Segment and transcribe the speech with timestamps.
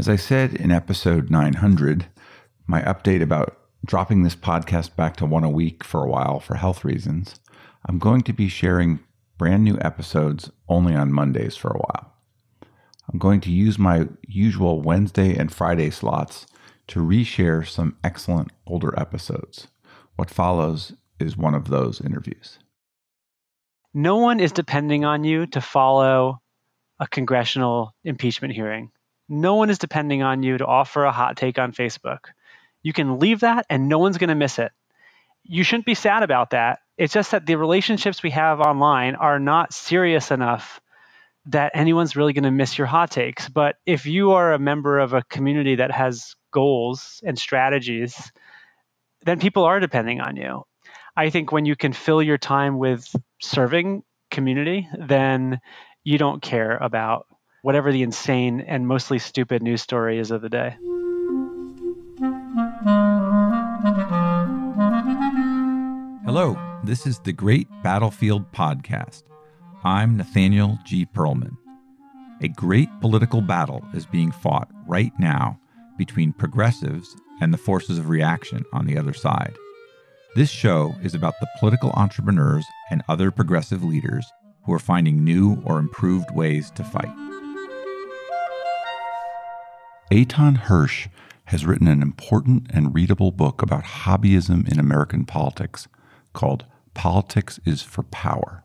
[0.00, 2.06] As I said in episode 900,
[2.66, 6.54] my update about dropping this podcast back to one a week for a while for
[6.54, 7.38] health reasons,
[7.84, 9.00] I'm going to be sharing
[9.36, 12.14] brand new episodes only on Mondays for a while.
[13.12, 16.46] I'm going to use my usual Wednesday and Friday slots
[16.86, 19.66] to reshare some excellent older episodes.
[20.16, 22.58] What follows is one of those interviews.
[23.92, 26.40] No one is depending on you to follow
[26.98, 28.92] a congressional impeachment hearing.
[29.30, 32.18] No one is depending on you to offer a hot take on Facebook.
[32.82, 34.72] You can leave that and no one's going to miss it.
[35.44, 36.80] You shouldn't be sad about that.
[36.98, 40.80] It's just that the relationships we have online are not serious enough
[41.46, 43.48] that anyone's really going to miss your hot takes.
[43.48, 48.32] But if you are a member of a community that has goals and strategies,
[49.22, 50.64] then people are depending on you.
[51.16, 55.60] I think when you can fill your time with serving community, then
[56.04, 57.26] you don't care about
[57.62, 60.76] whatever the insane and mostly stupid news story is of the day.
[66.24, 69.24] Hello, this is the Great Battlefield Podcast.
[69.84, 71.06] I'm Nathaniel G.
[71.06, 71.56] Pearlman.
[72.40, 75.58] A great political battle is being fought right now
[75.98, 79.54] between progressives and the forces of reaction on the other side.
[80.36, 84.30] This show is about the political entrepreneurs and other progressive leaders
[84.64, 87.10] who are finding new or improved ways to fight.
[90.10, 91.08] Eitan Hersh
[91.44, 95.86] has written an important and readable book about hobbyism in American politics
[96.32, 98.64] called Politics is for Power.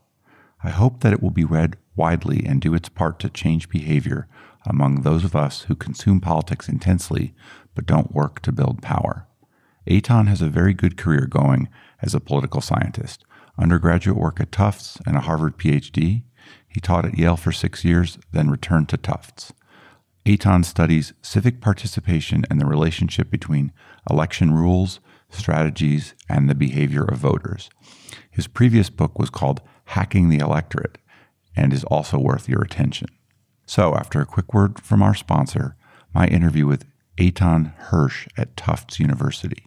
[0.64, 4.26] I hope that it will be read widely and do its part to change behavior
[4.66, 7.32] among those of us who consume politics intensely
[7.76, 9.28] but don't work to build power.
[9.86, 11.68] Eitan has a very good career going
[12.02, 13.24] as a political scientist.
[13.56, 16.24] Undergraduate work at Tufts and a Harvard PhD.
[16.66, 19.52] He taught at Yale for six years, then returned to Tufts.
[20.26, 23.72] Eitan studies civic participation and the relationship between
[24.10, 24.98] election rules,
[25.30, 27.70] strategies, and the behavior of voters.
[28.28, 30.98] His previous book was called Hacking the Electorate
[31.54, 33.08] and is also worth your attention.
[33.66, 35.76] So, after a quick word from our sponsor,
[36.12, 36.86] my interview with
[37.18, 39.66] Eitan Hersh at Tufts University.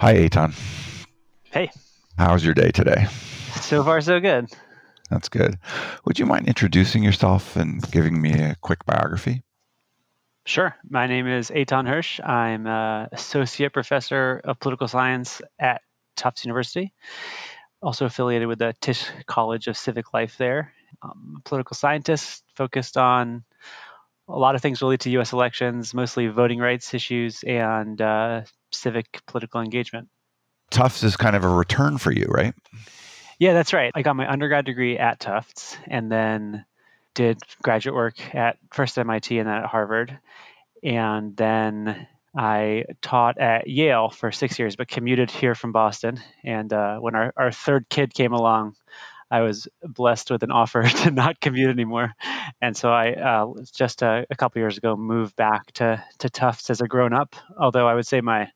[0.00, 0.54] Hi, Eitan.
[1.50, 1.72] Hey.
[2.16, 3.06] How's your day today?
[3.60, 4.48] So far, so good.
[5.10, 5.58] That's good.
[6.04, 9.42] Would you mind introducing yourself and giving me a quick biography?
[10.46, 10.76] Sure.
[10.88, 12.24] My name is Eitan Hersh.
[12.24, 15.82] I'm an associate professor of political science at
[16.14, 16.92] Tufts University,
[17.82, 20.72] also affiliated with the Tisch College of Civic Life there.
[21.02, 23.42] I'm a political scientist focused on
[24.28, 25.32] a lot of things related to U.S.
[25.32, 28.42] elections, mostly voting rights issues and uh,
[28.72, 30.08] civic political engagement.
[30.70, 32.54] Tufts is kind of a return for you, right?
[33.38, 33.92] Yeah, that's right.
[33.94, 36.64] I got my undergrad degree at Tufts and then
[37.14, 40.18] did graduate work at first MIT and then at Harvard.
[40.82, 42.06] And then
[42.36, 46.20] I taught at Yale for six years, but commuted here from Boston.
[46.44, 48.74] And uh, when our, our third kid came along,
[49.30, 52.14] I was blessed with an offer to not commute anymore,
[52.62, 56.70] and so I uh, just a, a couple years ago moved back to to Tufts
[56.70, 57.36] as a grown up.
[57.58, 58.50] Although I would say my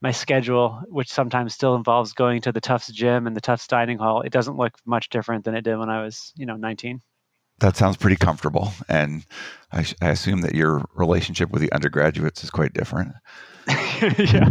[0.00, 3.98] my schedule, which sometimes still involves going to the Tufts gym and the Tufts dining
[3.98, 7.00] hall, it doesn't look much different than it did when I was, you know, 19.
[7.60, 9.26] That sounds pretty comfortable, and
[9.72, 13.14] I, I assume that your relationship with the undergraduates is quite different.
[14.18, 14.48] yeah.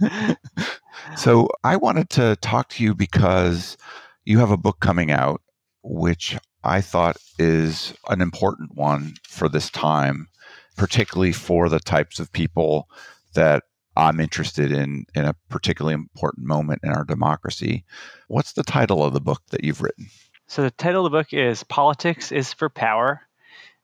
[1.16, 3.76] so I wanted to talk to you because
[4.24, 5.42] you have a book coming out,
[5.82, 10.28] which I thought is an important one for this time,
[10.74, 12.88] particularly for the types of people
[13.34, 13.62] that
[13.96, 17.84] I'm interested in in a particularly important moment in our democracy.
[18.28, 20.08] What's the title of the book that you've written?
[20.46, 23.22] So the title of the book is Politics is for Power,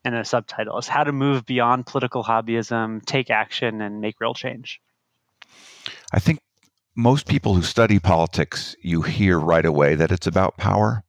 [0.04, 4.34] and the subtitle is How to Move Beyond Political Hobbyism, Take Action, and Make Real
[4.34, 4.80] Change.
[6.12, 6.40] I think
[6.94, 11.02] most people who study politics, you hear right away that it's about power.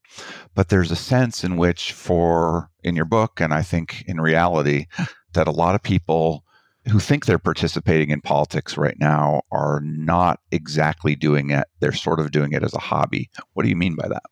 [0.56, 4.86] But there's a sense in which, for in your book, and I think in reality,
[5.34, 6.46] that a lot of people
[6.90, 11.66] who think they're participating in politics right now are not exactly doing it.
[11.80, 13.30] They're sort of doing it as a hobby.
[13.54, 14.24] What do you mean by that?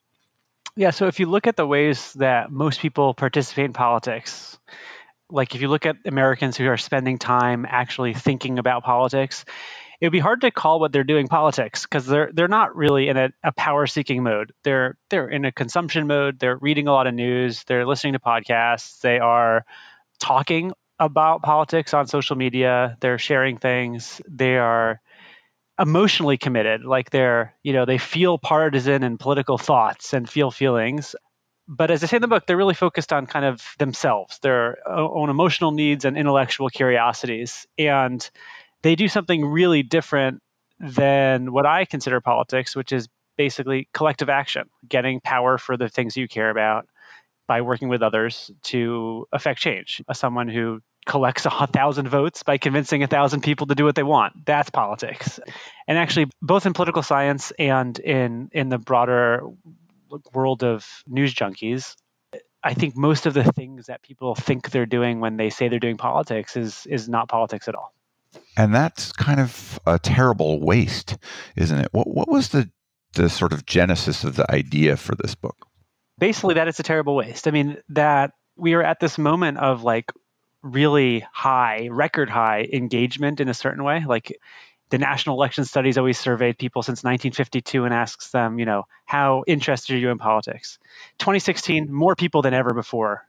[0.76, 4.58] Yeah, so if you look at the ways that most people participate in politics,
[5.30, 9.46] like if you look at Americans who are spending time actually thinking about politics,
[10.00, 13.08] it would be hard to call what they're doing politics because they're they're not really
[13.08, 14.52] in a, a power seeking mode.
[14.64, 16.40] They're they're in a consumption mode.
[16.40, 17.64] They're reading a lot of news.
[17.66, 19.00] They're listening to podcasts.
[19.02, 19.64] They are
[20.20, 20.72] talking
[21.02, 22.96] about politics on social media.
[23.02, 24.22] They're sharing things.
[24.28, 25.02] They are
[25.80, 31.16] emotionally committed, like they're, you know, they feel partisan and political thoughts and feel feelings.
[31.68, 34.78] But as I say in the book, they're really focused on kind of themselves, their
[34.88, 37.66] own emotional needs and intellectual curiosities.
[37.80, 38.30] And
[38.84, 40.44] they do something really different
[40.80, 43.08] than what I consider politics, which is
[43.38, 46.86] basically collective action, getting power for the things you care about
[47.48, 50.04] by working with others to affect change.
[50.08, 53.96] As someone who collects a thousand votes by convincing a thousand people to do what
[53.96, 54.46] they want.
[54.46, 55.40] That's politics.
[55.88, 59.44] And actually, both in political science and in in the broader
[60.34, 61.96] world of news junkies,
[62.64, 65.80] I think most of the things that people think they're doing when they say they're
[65.80, 67.94] doing politics is is not politics at all.
[68.56, 71.18] And that's kind of a terrible waste,
[71.56, 71.88] isn't it?
[71.92, 72.70] What what was the
[73.14, 75.68] the sort of genesis of the idea for this book?
[76.20, 77.48] Basically, that it's a terrible waste.
[77.48, 80.12] I mean, that we are at this moment of like
[80.64, 84.04] really high, record high engagement in a certain way.
[84.06, 84.38] Like
[84.92, 89.44] the National Election Studies always surveyed people since 1952 and asks them, you know, how
[89.48, 90.80] interested are you in politics?
[91.20, 93.26] 2016, more people than ever before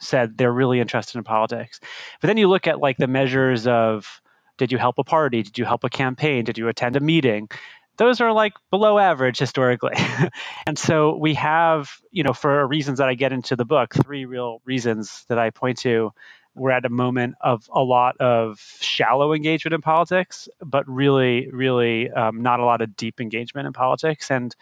[0.00, 1.80] said they're really interested in politics.
[2.20, 4.20] But then you look at like the measures of
[4.58, 5.42] did you help a party?
[5.42, 6.44] Did you help a campaign?
[6.44, 7.48] Did you attend a meeting?
[7.96, 9.94] Those are like below average historically.
[10.66, 14.24] and so we have, you know, for reasons that I get into the book, three
[14.24, 16.12] real reasons that I point to
[16.58, 22.10] we're at a moment of a lot of shallow engagement in politics, but really, really
[22.10, 24.30] um, not a lot of deep engagement in politics.
[24.30, 24.54] And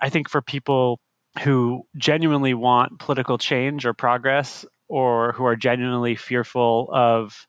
[0.00, 1.00] I think for people
[1.42, 7.46] who genuinely want political change or progress, or who are genuinely fearful of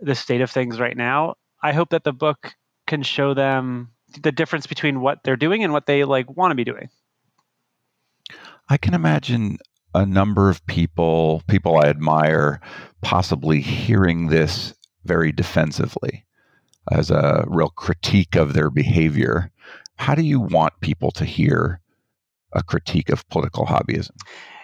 [0.00, 2.54] the state of things right now, I hope that the book
[2.86, 3.90] can show them
[4.20, 6.88] the difference between what they're doing and what they like want to be doing.
[8.68, 9.58] I can imagine
[9.94, 12.60] a number of people, people I admire,
[13.02, 14.74] possibly hearing this
[15.04, 16.24] very defensively
[16.90, 19.50] as a real critique of their behavior.
[19.96, 21.80] How do you want people to hear
[22.52, 24.16] a critique of political hobbyism?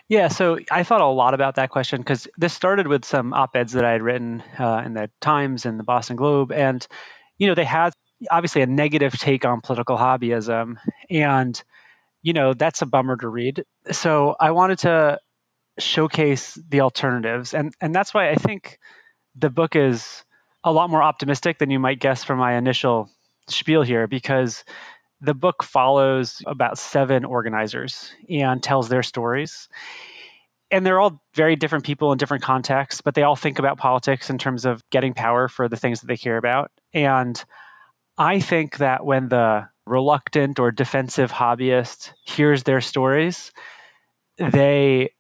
[0.09, 3.55] Yeah, so I thought a lot about that question because this started with some op
[3.55, 6.51] eds that I had written uh, in the Times and the Boston Globe.
[6.51, 6.87] And,
[7.37, 7.93] you know, they had
[8.31, 10.77] obviously a negative take on political hobbyism.
[11.11, 11.63] And,
[12.23, 13.65] you know, that's a bummer to read.
[13.91, 15.19] So I wanted to
[15.79, 17.55] showcase the alternatives.
[17.55, 18.79] And, and that's why I think
[19.37, 20.25] the book is
[20.65, 23.09] a lot more optimistic than you might guess from my initial
[23.49, 24.65] spiel here, because
[25.20, 29.69] the book follows about seven organizers and tells their stories.
[30.70, 34.29] And they're all very different people in different contexts, but they all think about politics
[34.29, 36.70] in terms of getting power for the things that they care about.
[36.93, 37.43] And
[38.19, 43.52] I think that when the reluctant or defensive hobbyist hears their stories,
[44.37, 45.11] they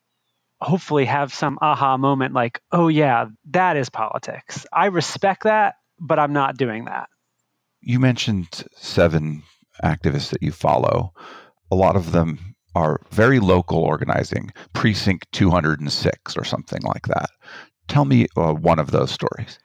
[0.60, 4.66] hopefully have some aha moment like, oh, yeah, that is politics.
[4.72, 7.08] I respect that, but I'm not doing that.
[7.80, 9.42] You mentioned seven
[9.82, 11.12] activists that you follow.
[11.70, 17.30] A lot of them are very local organizing, Precinct 206 or something like that.
[17.86, 19.58] Tell me uh, one of those stories.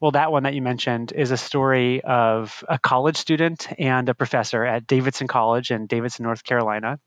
[0.00, 4.14] Well, that one that you mentioned is a story of a college student and a
[4.14, 6.98] professor at Davidson College in Davidson, North Carolina.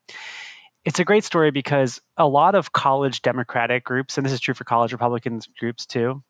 [0.85, 4.55] It's a great story because a lot of college Democratic groups, and this is true
[4.55, 6.23] for college Republican groups too,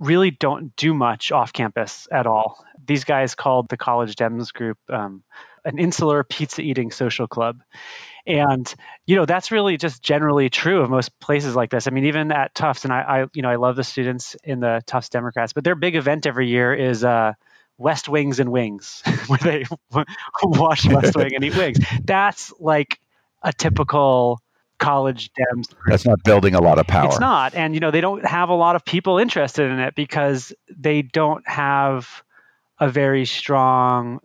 [0.00, 2.64] really don't do much off campus at all.
[2.86, 5.22] These guys called the College Dems group um,
[5.64, 7.62] an insular pizza eating social club.
[8.26, 8.72] And
[9.06, 11.86] you know that's really just generally true of most places like this.
[11.86, 14.60] I mean, even at Tufts, and I, I you know I love the students in
[14.60, 17.32] the Tufts Democrats, but their big event every year is uh,
[17.78, 19.64] West Wings and Wings, where they
[20.42, 21.78] watch West Wing and eat wings.
[22.04, 22.98] That's like
[23.42, 24.40] a typical
[24.78, 25.74] college Dems.
[25.86, 27.08] That's not building a lot of power.
[27.08, 29.94] It's not, and you know they don't have a lot of people interested in it
[29.94, 32.22] because they don't have
[32.78, 34.20] a very strong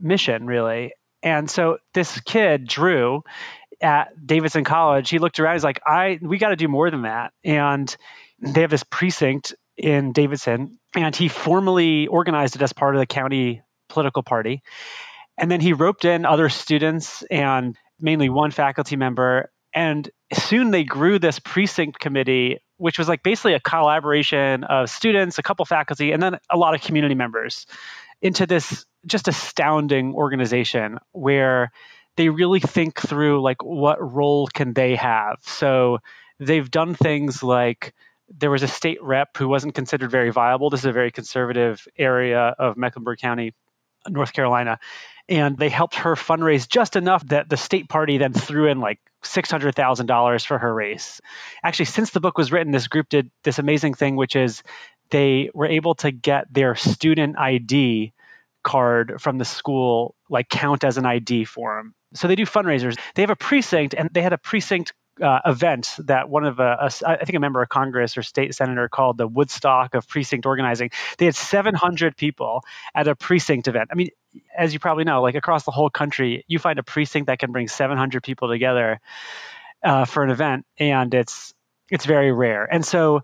[0.00, 0.92] mission, really.
[1.22, 3.22] And so this kid, Drew,
[3.80, 5.54] at Davidson College, he looked around.
[5.54, 7.94] He's like, "I, we got to do more than that." And
[8.40, 13.06] they have this precinct in Davidson, and he formally organized it as part of the
[13.06, 14.62] county political party.
[15.38, 19.50] And then he roped in other students and mainly one faculty member.
[19.74, 25.38] And soon they grew this precinct committee which was like basically a collaboration of students,
[25.38, 27.64] a couple faculty, and then a lot of community members
[28.20, 31.70] into this just astounding organization where
[32.16, 35.36] they really think through like what role can they have.
[35.42, 35.98] So
[36.40, 37.94] they've done things like
[38.36, 40.68] there was a state rep who wasn't considered very viable.
[40.68, 43.54] This is a very conservative area of Mecklenburg County,
[44.08, 44.80] North Carolina.
[45.28, 48.98] And they helped her fundraise just enough that the state party then threw in like
[49.22, 51.20] $600,000 for her race.
[51.62, 54.62] Actually, since the book was written, this group did this amazing thing, which is
[55.10, 58.12] they were able to get their student ID
[58.64, 61.94] card from the school like count as an ID for them.
[62.14, 62.98] So they do fundraisers.
[63.14, 66.76] They have a precinct, and they had a precinct uh, event that one of uh,
[66.80, 70.46] a, I think a member of Congress or state senator called the Woodstock of precinct
[70.46, 70.90] organizing.
[71.18, 72.62] They had 700 people
[72.94, 73.90] at a precinct event.
[73.92, 74.08] I mean,
[74.56, 77.52] as you probably know, like across the whole country, you find a precinct that can
[77.52, 79.00] bring 700 people together
[79.82, 81.52] uh, for an event, and it's
[81.90, 82.64] it's very rare.
[82.64, 83.22] And so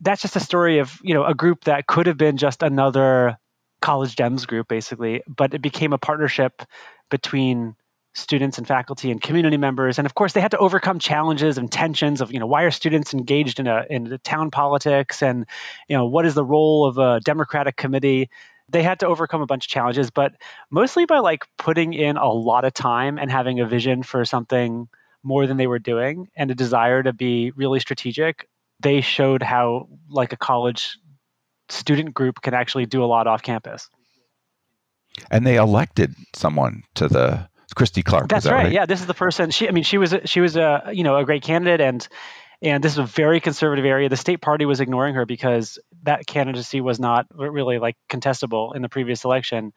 [0.00, 3.38] that's just a story of you know a group that could have been just another
[3.80, 6.62] college Dems group, basically, but it became a partnership
[7.10, 7.76] between
[8.14, 9.98] students and faculty and community members.
[9.98, 12.70] And of course they had to overcome challenges and tensions of you know why are
[12.70, 15.22] students engaged in a in the town politics?
[15.22, 15.46] And
[15.88, 18.30] you know what is the role of a democratic committee?
[18.68, 20.34] They had to overcome a bunch of challenges but
[20.70, 24.88] mostly by like putting in a lot of time and having a vision for something
[25.22, 28.48] more than they were doing and a desire to be really strategic
[28.80, 30.98] they showed how like a college
[31.68, 33.88] student group can actually do a lot off campus.
[35.30, 38.28] And they elected someone to the Christy Clark.
[38.28, 38.64] That's that right.
[38.64, 38.72] right.
[38.72, 39.50] Yeah, this is the person.
[39.50, 42.06] She, I mean, she was she was a you know a great candidate, and
[42.62, 44.08] and this is a very conservative area.
[44.08, 48.82] The state party was ignoring her because that candidacy was not really like contestable in
[48.82, 49.72] the previous election,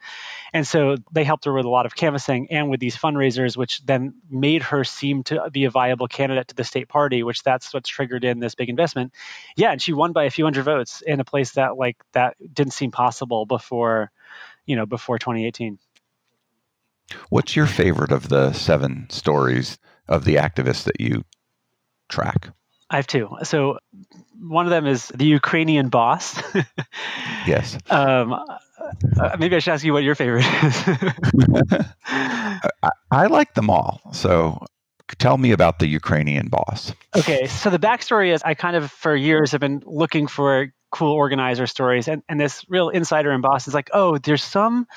[0.54, 3.84] and so they helped her with a lot of canvassing and with these fundraisers, which
[3.86, 7.74] then made her seem to be a viable candidate to the state party, which that's
[7.74, 9.13] what's triggered in this big investment.
[9.56, 12.38] Yeah, and she won by a few hundred votes in a place that like that
[12.54, 14.12] didn't seem possible before,
[14.66, 15.80] you know, before 2018.
[17.29, 21.23] What's your favorite of the seven stories of the activists that you
[22.09, 22.49] track?
[22.89, 23.29] I have two.
[23.43, 23.79] So
[24.39, 26.41] one of them is the Ukrainian boss.
[27.47, 27.77] yes.
[27.89, 30.83] Um, uh, maybe I should ask you what your favorite is.
[32.05, 34.01] I, I like them all.
[34.13, 34.65] So
[35.17, 36.93] tell me about the Ukrainian boss.
[37.15, 37.47] Okay.
[37.47, 41.67] So the backstory is I kind of, for years, have been looking for cool organizer
[41.67, 42.07] stories.
[42.07, 44.87] And, and this real insider in Boston is like, oh, there's some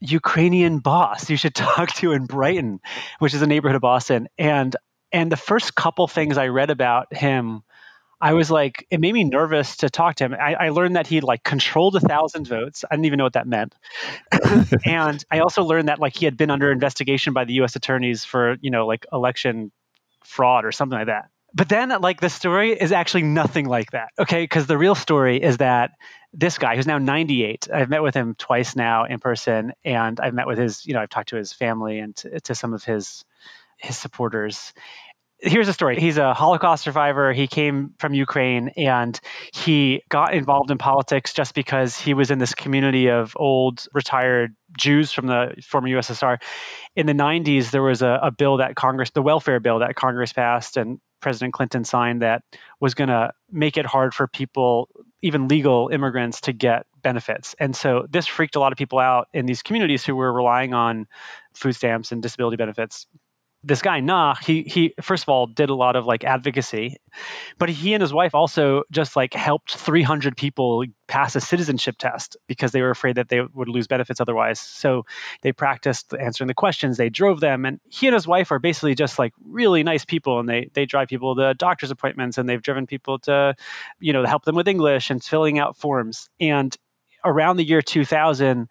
[0.00, 2.80] Ukrainian boss you should talk to in Brighton,
[3.18, 4.28] which is a neighborhood of Boston.
[4.38, 4.74] And
[5.12, 7.62] and the first couple things I read about him,
[8.20, 10.34] I was like, it made me nervous to talk to him.
[10.34, 12.84] I, I learned that he like controlled a thousand votes.
[12.90, 13.74] I didn't even know what that meant.
[14.84, 17.76] and I also learned that like he had been under investigation by the U.S.
[17.76, 19.72] attorneys for you know like election
[20.24, 21.30] fraud or something like that.
[21.54, 24.10] But then, like, the story is actually nothing like that.
[24.18, 24.42] Okay.
[24.42, 25.92] Because the real story is that
[26.32, 30.34] this guy who's now 98, I've met with him twice now in person, and I've
[30.34, 32.84] met with his, you know, I've talked to his family and to, to some of
[32.84, 33.24] his
[33.78, 34.72] his supporters
[35.40, 35.98] here's a story.
[36.00, 37.32] He's a Holocaust survivor.
[37.32, 39.18] He came from Ukraine and
[39.52, 44.54] he got involved in politics just because he was in this community of old retired
[44.76, 46.38] Jews from the former USSR.
[46.96, 50.32] In the 90s, there was a, a bill that Congress, the welfare bill that Congress
[50.32, 52.42] passed and President Clinton signed that
[52.80, 54.88] was going to make it hard for people,
[55.22, 57.54] even legal immigrants, to get benefits.
[57.58, 60.74] And so this freaked a lot of people out in these communities who were relying
[60.74, 61.06] on
[61.54, 63.06] food stamps and disability benefits
[63.68, 66.96] this guy Nah, he he first of all did a lot of like advocacy,
[67.58, 72.38] but he and his wife also just like helped 300 people pass a citizenship test
[72.46, 74.58] because they were afraid that they would lose benefits otherwise.
[74.58, 75.04] So
[75.42, 76.96] they practiced answering the questions.
[76.96, 80.40] They drove them, and he and his wife are basically just like really nice people,
[80.40, 83.54] and they they drive people to doctor's appointments, and they've driven people to,
[84.00, 86.30] you know, help them with English and filling out forms.
[86.40, 86.74] And
[87.22, 88.68] around the year 2000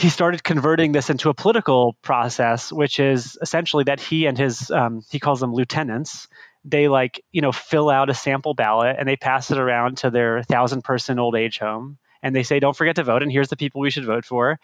[0.00, 4.70] he started converting this into a political process, which is essentially that he and his
[4.70, 6.26] um, he calls them lieutenants.
[6.64, 10.10] They like you know fill out a sample ballot and they pass it around to
[10.10, 13.48] their thousand person old age home, and they say, "Don't forget to vote." And here's
[13.48, 14.58] the people we should vote for.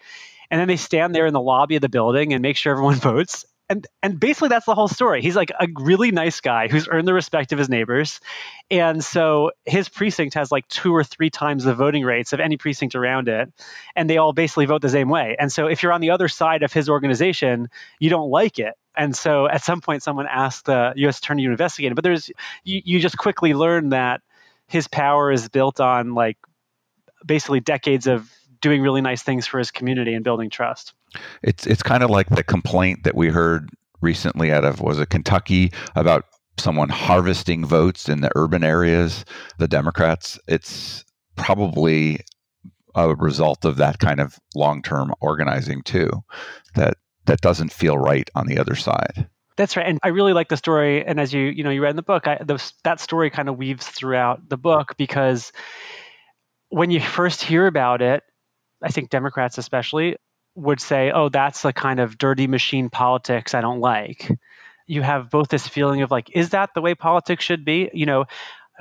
[0.49, 2.95] And then they stand there in the lobby of the building and make sure everyone
[2.95, 5.21] votes and and basically that's the whole story.
[5.21, 8.19] He's like a really nice guy who's earned the respect of his neighbors,
[8.71, 12.57] and so his precinct has like two or three times the voting rates of any
[12.57, 13.51] precinct around it,
[13.95, 15.35] and they all basically vote the same way.
[15.39, 17.69] And so if you're on the other side of his organization,
[17.99, 18.73] you don't like it.
[18.95, 21.19] And so at some point, someone asked the U.S.
[21.19, 22.29] attorney to investigate it, but there's
[22.63, 24.21] you, you just quickly learn that
[24.67, 26.37] his power is built on like
[27.25, 28.29] basically decades of
[28.61, 30.93] doing really nice things for his community and building trust.
[31.41, 33.69] It's it's kind of like the complaint that we heard
[34.01, 36.25] recently out of was it Kentucky about
[36.59, 39.25] someone harvesting votes in the urban areas,
[39.59, 42.19] the Democrats, it's probably
[42.95, 46.09] a result of that kind of long-term organizing too
[46.73, 49.27] that that doesn't feel right on the other side.
[49.55, 51.05] That's right, and I really like the story.
[51.05, 53.49] And as you you know you read in the book, I, the, that story kind
[53.49, 55.51] of weaves throughout the book because
[56.69, 58.23] when you first hear about it,
[58.83, 60.17] I think Democrats especially
[60.57, 64.31] would say, "Oh, that's a kind of dirty machine politics I don't like."
[64.89, 68.05] You have both this feeling of like, "Is that the way politics should be?" You
[68.05, 68.25] know,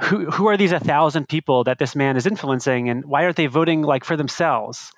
[0.00, 3.36] who who are these a thousand people that this man is influencing, and why aren't
[3.36, 4.92] they voting like for themselves?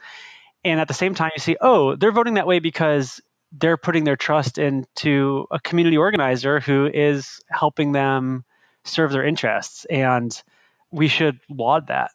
[0.64, 3.20] And at the same time, you see, oh, they're voting that way because
[3.52, 8.44] they're putting their trust into a community organizer who is helping them
[8.84, 9.84] serve their interests.
[9.86, 10.30] And
[10.90, 12.10] we should laud that.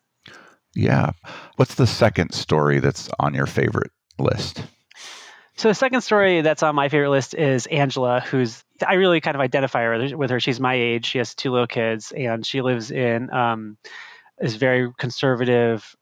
[0.75, 1.11] Yeah.
[1.55, 4.63] What's the second story that's on your favorite list?
[5.55, 9.35] So the second story that's on my favorite list is Angela, who's I really kind
[9.35, 10.39] of identify her with her.
[10.39, 11.05] She's my age.
[11.05, 13.77] She has two little kids, and she lives in um,
[14.37, 15.95] this very conservative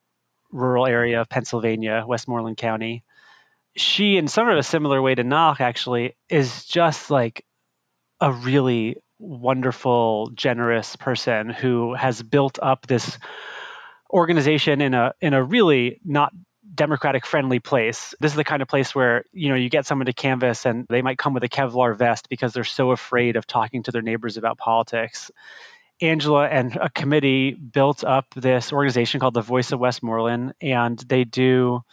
[0.51, 3.03] rural area of Pennsylvania, Westmoreland County
[3.75, 7.45] she, in sort of a similar way to Nach, actually, is just like
[8.19, 13.17] a really wonderful, generous person who has built up this
[14.09, 16.33] organization in a in a really not
[16.73, 18.13] democratic friendly place.
[18.19, 20.85] This is the kind of place where, you know, you get someone to canvas and
[20.89, 24.01] they might come with a Kevlar vest because they're so afraid of talking to their
[24.01, 25.31] neighbors about politics.
[26.01, 31.23] Angela and a committee built up this organization called the Voice of Westmoreland and they
[31.23, 31.83] do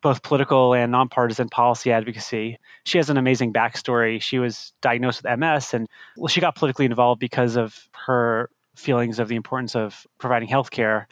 [0.00, 2.58] both political and nonpartisan policy advocacy.
[2.84, 4.20] She has an amazing backstory.
[4.20, 9.18] She was diagnosed with MS and well, she got politically involved because of her feelings
[9.18, 11.08] of the importance of providing health care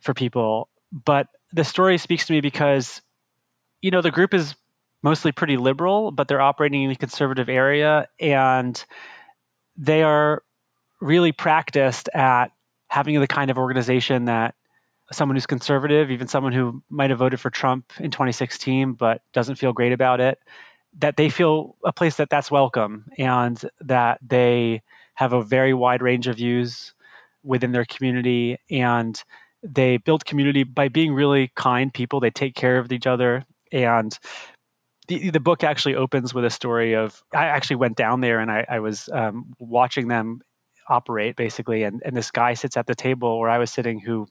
[0.00, 0.68] for people.
[0.92, 3.00] But the story speaks to me because,
[3.80, 4.54] you know, the group is
[5.02, 8.84] mostly pretty liberal, but they're operating in a conservative area and
[9.76, 10.42] they are
[11.00, 12.48] really practiced at
[12.88, 14.54] having the kind of organization that
[15.12, 19.56] someone who's conservative, even someone who might have voted for Trump in 2016 but doesn't
[19.56, 20.38] feel great about it,
[20.98, 24.82] that they feel a place that that's welcome and that they
[25.14, 26.94] have a very wide range of views
[27.42, 29.22] within their community and
[29.64, 32.20] they build community by being really kind people.
[32.20, 34.16] They take care of each other and
[35.08, 38.50] the, the book actually opens with a story of I actually went down there and
[38.50, 40.40] I, I was um, watching them
[40.88, 44.26] operate basically and, and this guy sits at the table where I was sitting who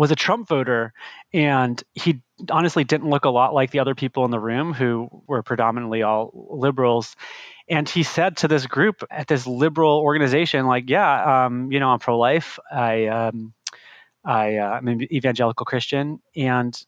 [0.00, 0.94] was a Trump voter,
[1.34, 5.10] and he honestly didn't look a lot like the other people in the room who
[5.26, 7.14] were predominantly all liberals.
[7.68, 11.90] And he said to this group at this liberal organization, like, "Yeah, um, you know,
[11.90, 12.58] I'm pro-life.
[12.72, 13.52] I, um,
[14.24, 16.78] I, uh, I'm an evangelical Christian, and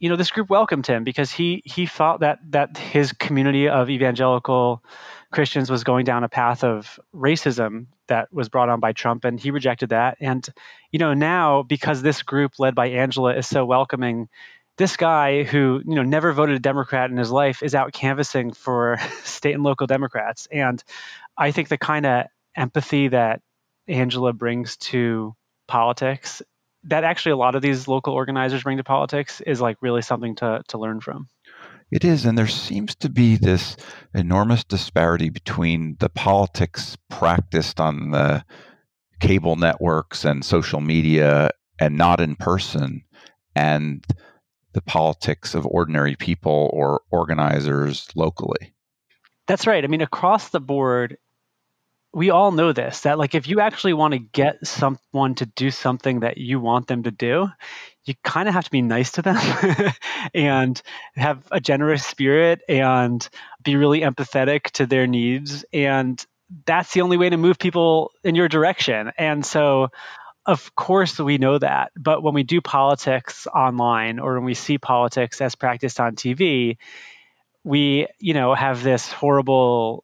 [0.00, 3.90] you know, this group welcomed him because he he thought that that his community of
[3.90, 4.82] evangelical
[5.30, 9.38] Christians was going down a path of racism that was brought on by Trump, and
[9.38, 10.16] he rejected that.
[10.18, 10.46] And
[10.90, 14.28] you know, now because this group led by Angela is so welcoming,
[14.78, 18.52] this guy who you know never voted a Democrat in his life is out canvassing
[18.52, 20.48] for state and local Democrats.
[20.50, 20.82] And
[21.36, 22.26] I think the kind of
[22.56, 23.42] empathy that
[23.86, 25.36] Angela brings to
[25.68, 26.42] politics
[26.84, 30.34] that actually a lot of these local organizers bring to politics is like really something
[30.36, 31.28] to to learn from.
[31.90, 33.76] It is, and there seems to be this
[34.14, 38.44] enormous disparity between the politics practiced on the
[39.20, 43.02] cable networks and social media and not in person,
[43.56, 44.04] and
[44.72, 48.72] the politics of ordinary people or organizers locally.
[49.48, 49.82] That's right.
[49.82, 51.16] I mean, across the board,
[52.12, 55.70] we all know this that like if you actually want to get someone to do
[55.70, 57.48] something that you want them to do
[58.04, 59.92] you kind of have to be nice to them
[60.34, 60.80] and
[61.14, 63.28] have a generous spirit and
[63.62, 66.26] be really empathetic to their needs and
[66.66, 69.12] that's the only way to move people in your direction.
[69.16, 69.88] And so
[70.46, 74.78] of course we know that but when we do politics online or when we see
[74.78, 76.78] politics as practiced on tv
[77.62, 80.02] we you know have this horrible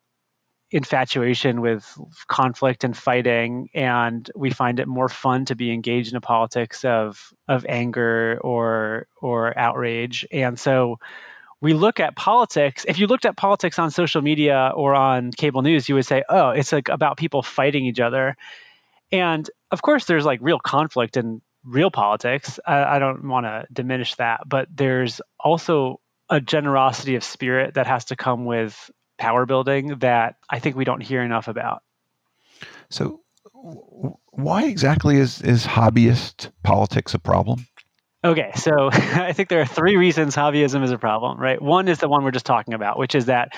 [0.70, 1.86] infatuation with
[2.26, 6.84] conflict and fighting and we find it more fun to be engaged in a politics
[6.84, 10.26] of of anger or or outrage.
[10.32, 10.98] And so
[11.60, 15.62] we look at politics if you looked at politics on social media or on cable
[15.62, 18.36] news you would say oh it's like about people fighting each other.
[19.12, 22.58] And of course there's like real conflict in real politics.
[22.66, 27.86] I, I don't want to diminish that but there's also a generosity of spirit that
[27.86, 31.82] has to come with power building that I think we don't hear enough about.
[32.90, 33.20] So,
[33.52, 37.66] why exactly is, is hobbyist politics a problem?
[38.24, 41.60] Okay, so I think there are three reasons hobbyism is a problem, right?
[41.60, 43.52] One is the one we're just talking about, which is that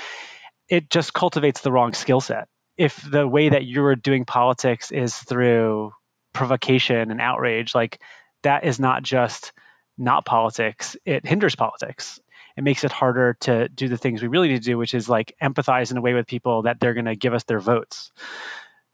[0.69, 2.49] it just cultivates the wrong skill set.
[2.77, 5.93] if the way that you're doing politics is through
[6.33, 8.01] provocation and outrage, like
[8.43, 9.53] that is not just
[9.97, 12.21] not politics, it hinders politics.
[12.59, 15.09] It makes it harder to do the things we really need to do, which is
[15.09, 18.11] like empathize in a way with people that they're going to give us their votes.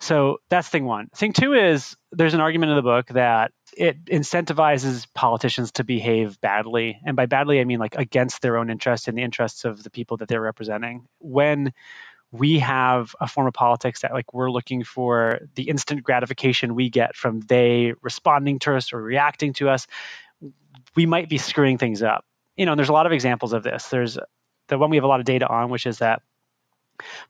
[0.01, 1.09] So that's thing one.
[1.17, 6.39] Thing two is there's an argument in the book that it incentivizes politicians to behave
[6.43, 7.01] badly.
[7.07, 9.89] And by badly, I mean like against their own interests and the interests of the
[9.89, 11.09] people that they're representing.
[11.21, 11.73] When
[12.33, 16.91] we have a form of politics that like we're looking for the instant gratification we
[16.91, 19.87] get from they responding to us or reacting to us
[20.97, 23.89] we might be screwing things up you know there's a lot of examples of this
[23.89, 24.19] there's
[24.69, 26.23] the one we have a lot of data on which is that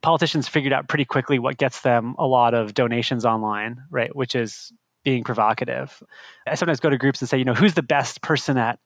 [0.02, 4.34] politicians figured out pretty quickly what gets them a lot of donations online right which
[4.34, 4.72] is
[5.04, 6.02] being provocative
[6.46, 8.78] i sometimes go to groups and say you know who's the best person at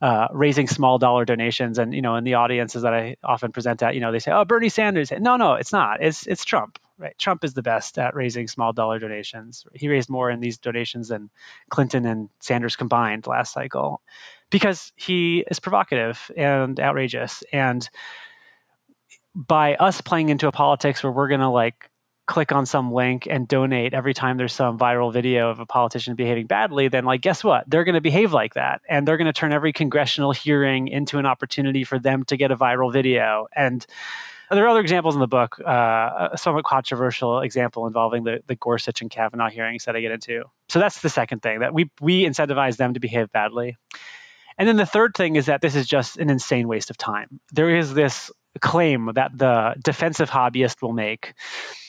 [0.00, 1.78] uh, raising small dollar donations.
[1.78, 4.30] And you know, in the audiences that I often present at, you know, they say,
[4.30, 6.02] "Oh, Bernie Sanders." No, no, it's not.
[6.02, 6.78] It's it's Trump.
[6.98, 7.16] Right?
[7.16, 9.64] Trump is the best at raising small dollar donations.
[9.72, 11.30] He raised more in these donations than
[11.68, 14.02] Clinton and Sanders combined last cycle,
[14.50, 17.42] because he is provocative and outrageous.
[17.52, 17.88] And
[19.34, 21.90] by us playing into a politics where we're going to like
[22.26, 26.14] click on some link and donate every time there's some viral video of a politician
[26.14, 27.64] behaving badly, then like guess what?
[27.68, 31.18] They're going to behave like that, and they're going to turn every congressional hearing into
[31.18, 33.46] an opportunity for them to get a viral video.
[33.56, 33.84] And
[34.50, 38.56] there are other examples in the book, uh, a somewhat controversial example involving the, the
[38.56, 40.44] Gorsuch and Kavanaugh hearings that I get into.
[40.68, 43.76] So that's the second thing that we we incentivize them to behave badly.
[44.58, 47.40] And then the third thing is that this is just an insane waste of time.
[47.52, 51.34] There is this claim that the defensive hobbyist will make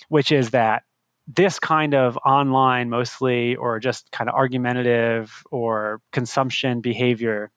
[0.10, 0.84] which is that
[1.28, 7.52] this kind of online mostly or just kind of argumentative or consumption behavior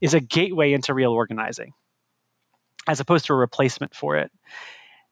[0.00, 1.72] is a gateway into real organizing
[2.86, 4.30] as opposed to a replacement for it.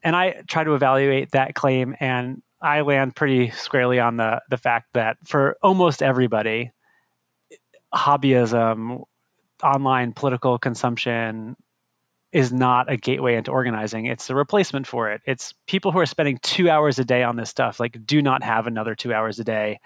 [0.01, 4.57] And I try to evaluate that claim and I land pretty squarely on the the
[4.57, 6.71] fact that for almost everybody
[7.93, 9.03] hobbyism
[9.63, 11.55] online political consumption
[12.31, 14.07] is not a gateway into organizing.
[14.07, 15.21] It's a replacement for it.
[15.25, 18.43] It's people who are spending two hours a day on this stuff, like, do not
[18.43, 19.79] have another two hours a day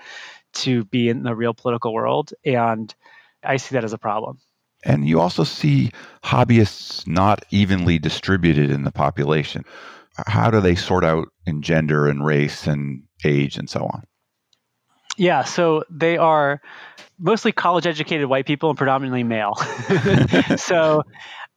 [0.54, 2.34] to be in the real political world.
[2.44, 2.94] And
[3.44, 4.40] I see that as a problem.
[4.84, 5.92] And you also see
[6.24, 9.64] hobbyists not evenly distributed in the population.
[10.26, 14.04] How do they sort out in gender and race and age and so on?
[15.20, 16.62] Yeah, so they are
[17.20, 19.56] mostly college educated white people and predominantly male.
[20.56, 21.04] so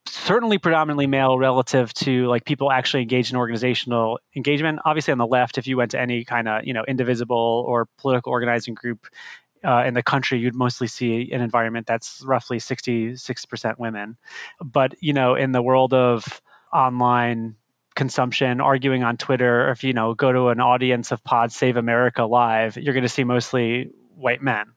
[0.05, 4.81] certainly predominantly male relative to like people actually engaged in organizational engagement.
[4.85, 7.87] Obviously, on the left, if you went to any kind of you know indivisible or
[7.99, 9.07] political organizing group
[9.65, 14.17] uh, in the country, you'd mostly see an environment that's roughly 66% women.
[14.61, 17.55] But you know, in the world of online
[17.95, 21.77] consumption, arguing on Twitter, or if you know go to an audience of Pod Save
[21.77, 24.73] America live, you're going to see mostly white men.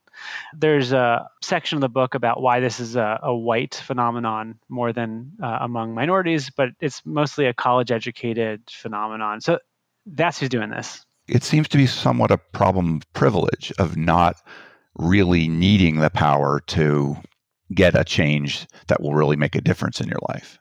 [0.54, 4.94] There's a section of the book about why this is a, a white phenomenon more
[4.94, 9.42] than uh, among minorities, but it's mostly a college educated phenomenon.
[9.42, 9.60] So
[10.06, 11.06] that's who's doing this.
[11.28, 14.38] It seems to be somewhat a problem of privilege of not
[14.98, 17.18] really needing the power to
[17.74, 20.60] get a change that will really make a difference in your life.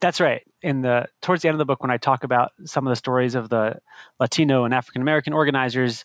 [0.00, 0.42] That's right.
[0.62, 2.96] In the towards the end of the book, when I talk about some of the
[2.96, 3.80] stories of the
[4.20, 6.04] Latino and African American organizers,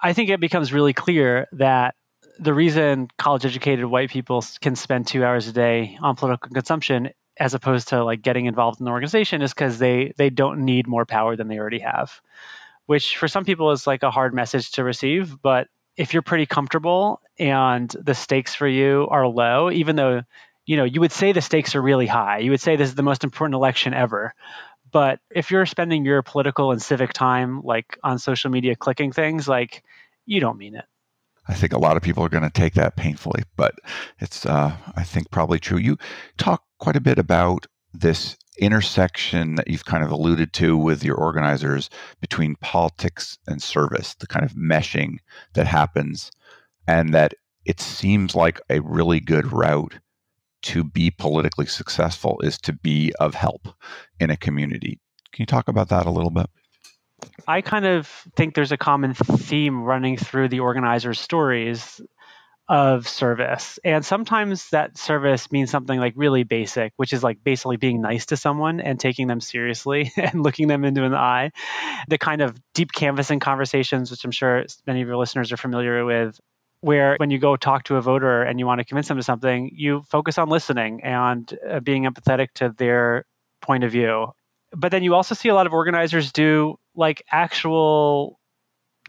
[0.00, 1.94] I think it becomes really clear that
[2.38, 7.10] the reason college educated white people can spend two hours a day on political consumption
[7.38, 10.86] as opposed to like getting involved in the organization is because they they don't need
[10.86, 12.20] more power than they already have
[12.86, 16.46] which for some people is like a hard message to receive but if you're pretty
[16.46, 20.22] comfortable and the stakes for you are low even though
[20.66, 22.38] you know you would say the stakes are really high.
[22.38, 24.34] You would say this is the most important election ever.
[24.90, 29.48] But if you're spending your political and civic time like on social media clicking things
[29.48, 29.82] like
[30.26, 30.84] you don't mean it.
[31.46, 33.74] I think a lot of people are going to take that painfully, but
[34.18, 35.78] it's, uh, I think, probably true.
[35.78, 35.98] You
[36.38, 41.16] talk quite a bit about this intersection that you've kind of alluded to with your
[41.16, 45.18] organizers between politics and service, the kind of meshing
[45.54, 46.30] that happens,
[46.86, 49.98] and that it seems like a really good route
[50.64, 53.68] to be politically successful is to be of help
[54.18, 54.98] in a community.
[55.32, 56.46] Can you talk about that a little bit?
[57.46, 62.00] I kind of think there's a common theme running through the organizers' stories
[62.66, 63.78] of service.
[63.84, 68.26] And sometimes that service means something like really basic, which is like basically being nice
[68.26, 71.50] to someone and taking them seriously and looking them into an eye.
[72.08, 76.04] The kind of deep canvassing conversations, which I'm sure many of your listeners are familiar
[76.06, 76.40] with,
[76.84, 79.22] where when you go talk to a voter and you want to convince them to
[79.22, 83.24] something, you focus on listening and uh, being empathetic to their
[83.60, 84.32] point of view
[84.76, 88.38] but then you also see a lot of organizers do like actual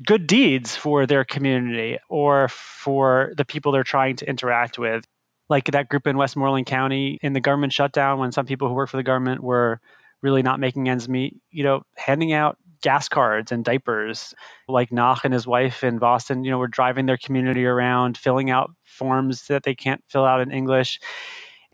[0.06, 5.06] good deeds for their community or for the people they're trying to interact with.
[5.48, 8.90] Like that group in Westmoreland County in the government shutdown, when some people who work
[8.90, 9.80] for the government were
[10.22, 14.36] really not making ends meet, you know, handing out gas cards and diapers.
[14.68, 18.52] Like Nach and his wife in Boston, you know, were driving their community around, filling
[18.52, 21.00] out forms that they can't fill out in English.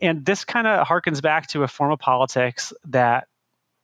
[0.00, 3.28] And this kind of harkens back to a form of politics that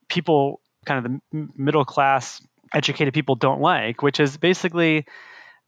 [0.09, 2.41] people, kind of the middle class
[2.73, 5.05] educated people don't like, which is basically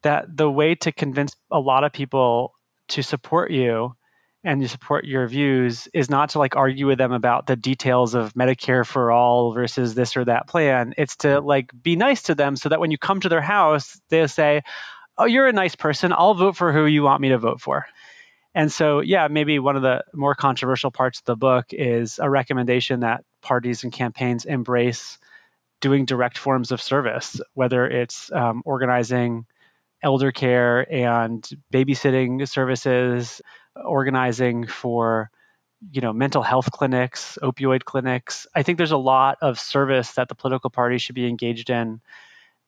[0.03, 2.55] that the way to convince a lot of people
[2.88, 3.94] to support you
[4.42, 8.14] and you support your views is not to like argue with them about the details
[8.14, 10.94] of Medicare for all versus this or that plan.
[10.96, 14.00] It's to like be nice to them so that when you come to their house,
[14.09, 14.62] they'll say,
[15.18, 16.14] Oh, you're a nice person.
[16.14, 17.87] I'll vote for who you want me to vote for.
[18.55, 22.29] And so, yeah, maybe one of the more controversial parts of the book is a
[22.29, 25.18] recommendation that parties and campaigns embrace
[25.81, 29.46] doing direct forms of service, whether it's um, organizing
[30.03, 33.40] elder care and babysitting services,
[33.84, 35.30] organizing for
[35.90, 38.46] you know mental health clinics, opioid clinics.
[38.54, 42.00] I think there's a lot of service that the political party should be engaged in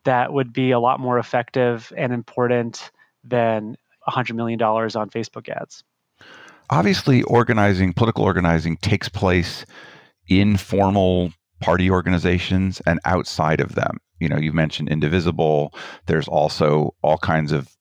[0.05, 2.90] that would be a lot more effective and important
[3.25, 3.77] than
[4.09, 5.85] $100 million on Facebook ads.
[6.70, 9.64] Obviously, organizing, political organizing takes place
[10.29, 13.98] in formal party organizations and outside of them.
[14.18, 15.75] You know, you mentioned Indivisible.
[16.07, 17.77] There's also all kinds of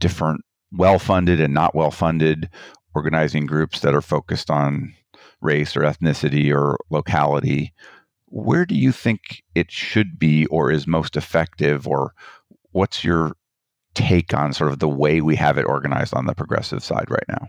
[0.00, 0.42] different
[0.76, 2.48] well funded and not well funded
[2.94, 4.94] organizing groups that are focused on
[5.40, 7.72] race or ethnicity or locality.
[8.26, 12.14] Where do you think it should be or is most effective, or
[12.72, 13.36] what's your
[13.94, 17.24] take on sort of the way we have it organized on the progressive side right
[17.28, 17.46] now?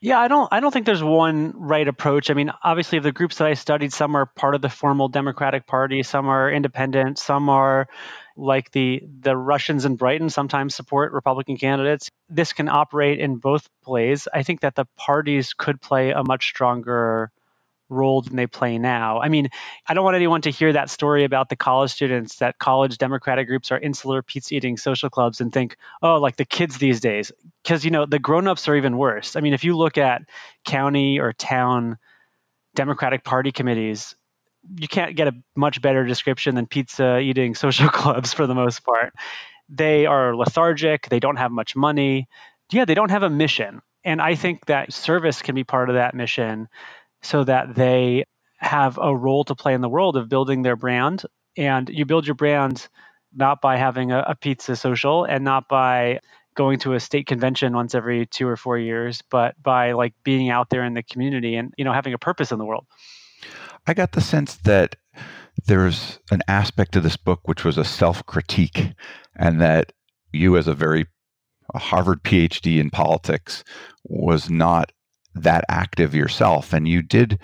[0.00, 2.30] Yeah, I don't I don't think there's one right approach.
[2.30, 5.66] I mean, obviously the groups that I studied some are part of the formal Democratic
[5.66, 7.88] Party, some are independent, some are
[8.36, 12.10] like the the Russians in Brighton sometimes support Republican candidates.
[12.28, 14.26] This can operate in both plays.
[14.32, 17.30] I think that the parties could play a much stronger
[17.88, 19.20] role than they play now.
[19.20, 19.50] I mean,
[19.86, 23.46] I don't want anyone to hear that story about the college students that college Democratic
[23.46, 27.30] groups are insular pizza eating social clubs and think, oh, like the kids these days.
[27.62, 29.36] Because, you know, the grown-ups are even worse.
[29.36, 30.22] I mean, if you look at
[30.64, 31.98] county or town
[32.74, 34.16] Democratic Party committees,
[34.76, 38.84] you can't get a much better description than pizza eating social clubs for the most
[38.84, 39.12] part.
[39.68, 42.28] They are lethargic, they don't have much money.
[42.70, 43.82] Yeah, they don't have a mission.
[44.04, 46.68] And I think that service can be part of that mission
[47.22, 48.24] so that they
[48.58, 51.24] have a role to play in the world of building their brand.
[51.56, 52.88] And you build your brand
[53.34, 56.20] not by having a, a pizza social and not by
[56.54, 60.50] going to a state convention once every two or four years, but by like being
[60.50, 62.86] out there in the community and you know having a purpose in the world.
[63.86, 64.96] I got the sense that
[65.66, 68.92] there's an aspect of this book which was a self-critique,
[69.36, 69.92] and that
[70.32, 71.06] you, as a very
[71.72, 73.64] a Harvard PhD in politics,
[74.04, 74.92] was not
[75.34, 77.38] that active yourself, and you did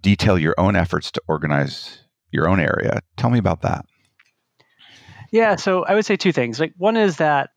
[0.00, 1.98] detail your own efforts to organize
[2.32, 3.00] your own area.
[3.16, 3.84] Tell me about that.
[5.30, 6.58] Yeah, so I would say two things.
[6.58, 7.50] Like one is that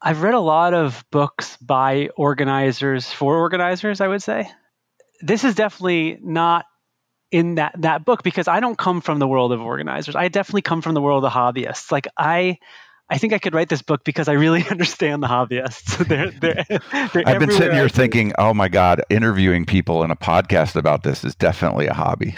[0.00, 4.50] I've read a lot of books by organizers for organizers, I would say.
[5.20, 6.64] This is definitely not
[7.32, 10.14] in that that book because I don't come from the world of organizers.
[10.14, 11.90] I definitely come from the world of hobbyists.
[11.90, 12.58] Like I
[13.08, 15.98] I think I could write this book because I really understand the hobbyists.
[16.08, 16.64] they're, they're,
[17.12, 21.02] they're I've been sitting here thinking, oh my God, interviewing people in a podcast about
[21.02, 22.36] this is definitely a hobby.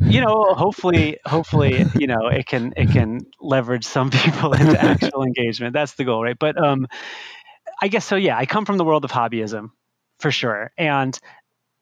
[0.00, 5.24] you know, hopefully, hopefully, you know, it can it can leverage some people into actual
[5.24, 5.74] engagement.
[5.74, 6.38] That's the goal, right?
[6.38, 6.86] But um,
[7.82, 8.16] I guess so.
[8.16, 9.70] Yeah, I come from the world of hobbyism
[10.18, 11.18] for sure, and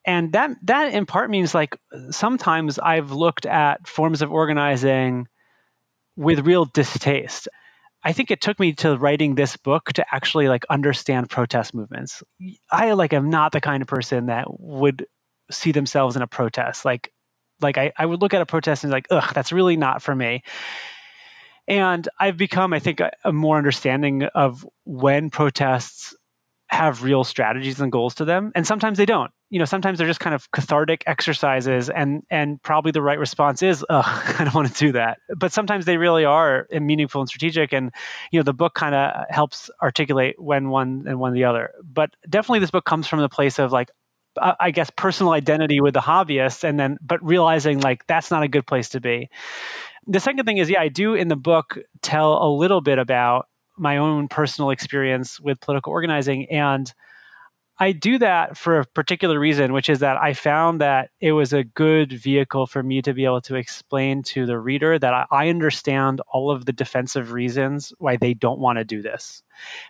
[0.09, 1.79] and that that in part means like
[2.11, 5.29] sometimes I've looked at forms of organizing
[6.17, 7.47] with real distaste.
[8.03, 12.23] I think it took me to writing this book to actually like understand protest movements.
[12.73, 15.07] I like am not the kind of person that would
[15.51, 16.87] see themselves in a protest.
[16.87, 17.13] Like
[17.61, 20.01] like I, I would look at a protest and be like, ugh, that's really not
[20.01, 20.43] for me.
[21.67, 26.15] And I've become, I think, a, a more understanding of when protests
[26.69, 30.07] have real strategies and goals to them and sometimes they don't you know sometimes they're
[30.07, 34.69] just kind of cathartic exercises and and probably the right response is i don't want
[34.69, 37.93] to do that but sometimes they really are uh, meaningful and strategic and
[38.31, 42.11] you know the book kind of helps articulate when one and when the other but
[42.29, 43.91] definitely this book comes from the place of like
[44.37, 48.43] uh, I guess personal identity with the hobbyists and then but realizing like that's not
[48.43, 49.31] a good place to be.
[50.07, 53.49] The second thing is yeah, I do in the book tell a little bit about
[53.77, 56.93] my own personal experience with political organizing and
[57.81, 61.53] I do that for a particular reason, which is that I found that it was
[61.53, 65.27] a good vehicle for me to be able to explain to the reader that I,
[65.31, 69.43] I understand all of the defensive reasons why they don't want to do this.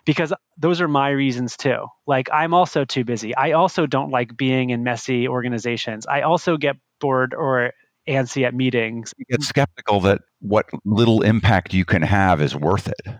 [0.05, 1.87] Because those are my reasons too.
[2.05, 3.35] Like, I'm also too busy.
[3.35, 6.05] I also don't like being in messy organizations.
[6.05, 7.71] I also get bored or
[8.07, 9.13] antsy at meetings.
[9.17, 13.15] You get skeptical that what little impact you can have is worth it.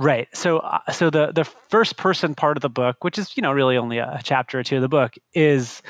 [0.00, 0.28] Right.
[0.32, 3.52] So, uh, so the the first person part of the book, which is you know
[3.52, 5.82] really only a chapter or two of the book, is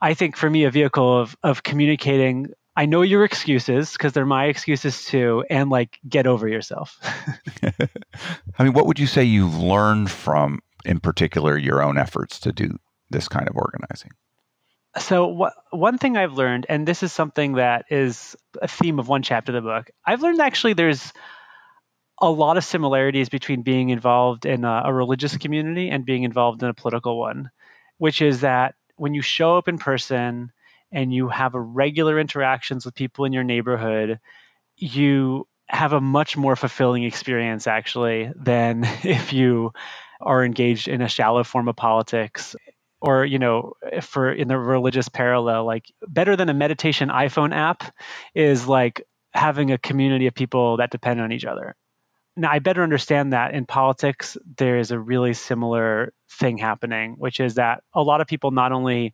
[0.00, 2.52] I think for me a vehicle of of communicating.
[2.76, 6.96] I know your excuses because they're my excuses too, and like get over yourself.
[8.58, 12.52] I mean, what would you say you've learned from, in particular, your own efforts to
[12.52, 12.78] do
[13.10, 14.12] this kind of organizing?
[14.98, 19.08] So, wh- one thing I've learned, and this is something that is a theme of
[19.08, 21.12] one chapter of the book, I've learned actually there's
[22.20, 26.62] a lot of similarities between being involved in a, a, religious community and being involved
[26.62, 27.50] in a political one,
[27.98, 30.52] which is that when you show up in person
[30.92, 34.20] and you have regular interactions with people in your neighborhood,
[34.76, 39.72] you have a much more fulfilling experience actually than if you
[40.20, 42.54] are engaged in a shallow form of politics
[43.00, 47.82] or you know for in the religious parallel like better than a meditation iphone app
[48.34, 51.74] is like having a community of people that depend on each other
[52.36, 57.40] now I better understand that in politics there is a really similar thing happening, which
[57.40, 59.12] is that a lot of people not only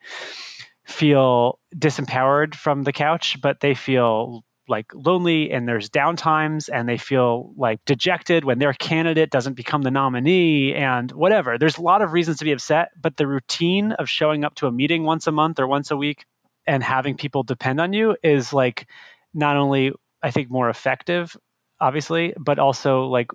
[0.87, 6.97] feel disempowered from the couch, but they feel like lonely and there's downtimes and they
[6.97, 11.59] feel like dejected when their candidate doesn't become the nominee and whatever.
[11.59, 14.67] There's a lot of reasons to be upset, but the routine of showing up to
[14.67, 16.25] a meeting once a month or once a week
[16.67, 18.87] and having people depend on you is like
[19.35, 21.37] not only I think more effective
[21.81, 23.31] obviously, but also like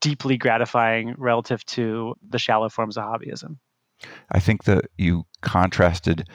[0.00, 3.58] deeply gratifying relative to the shallow forms of hobbyism.
[4.30, 6.28] I think that you contrasted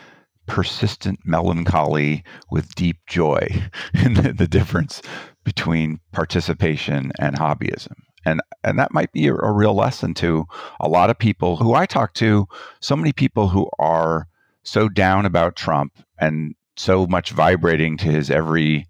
[0.47, 3.47] persistent melancholy with deep joy
[3.93, 5.01] in the, the difference
[5.43, 7.93] between participation and hobbyism.
[8.25, 10.45] And, and that might be a, a real lesson to
[10.79, 12.47] a lot of people who I talk to,
[12.81, 14.27] so many people who are
[14.63, 18.87] so down about Trump and so much vibrating to his every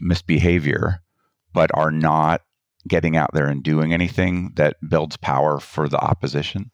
[0.00, 1.00] misbehavior
[1.54, 2.42] but are not
[2.86, 6.70] getting out there and doing anything that builds power for the opposition?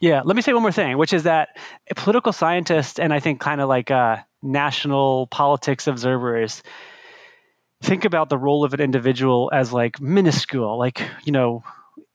[0.00, 1.50] Yeah, let me say one more thing, which is that
[1.96, 6.62] political scientists and I think kind of like uh, national politics observers
[7.82, 11.64] think about the role of an individual as like minuscule, like, you know,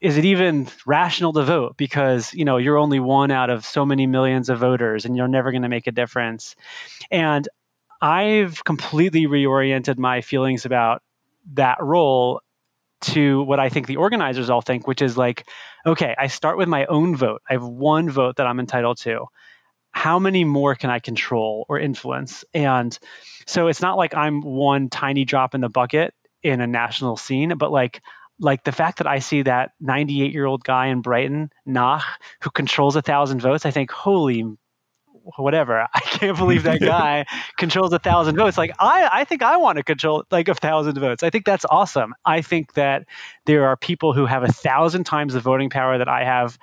[0.02, 3.86] is it even rational to vote because you know you're only one out of so
[3.86, 6.56] many millions of voters and you're never going to make a difference
[7.10, 7.48] and
[8.02, 11.02] i've completely reoriented my feelings about
[11.54, 12.42] that role
[13.02, 15.48] to what I think the organizers all think, which is like,
[15.86, 17.42] okay, I start with my own vote.
[17.50, 19.26] I have one vote that I'm entitled to.
[19.92, 22.44] How many more can I control or influence?
[22.54, 22.98] And
[23.46, 27.58] so it's not like I'm one tiny drop in the bucket in a national scene,
[27.58, 28.02] but like
[28.40, 32.04] like the fact that I see that 98 year old guy in Brighton, Naakh,
[32.42, 34.44] who controls a thousand votes, I think, holy
[35.38, 35.88] whatever.
[35.94, 37.26] I can't believe that guy
[37.58, 38.58] controls a thousand votes.
[38.58, 41.24] Like I, I think I want to control like a thousand votes.
[41.24, 42.14] I think that's awesome.
[42.26, 43.06] I think that
[43.46, 46.58] there are people who have a thousand times the voting power that I have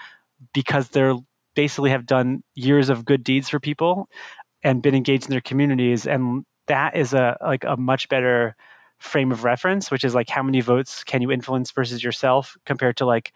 [0.52, 1.16] because they're
[1.54, 4.08] basically have done years of good deeds for people
[4.62, 6.06] and been engaged in their communities.
[6.06, 8.56] And that is a like a much better
[8.98, 12.96] frame of reference, which is like how many votes can you influence versus yourself compared
[12.98, 13.32] to like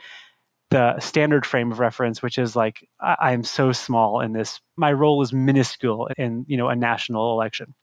[0.70, 4.60] the standard frame of reference, which is like I, am so small in this.
[4.76, 7.74] My role is minuscule in you know a national election.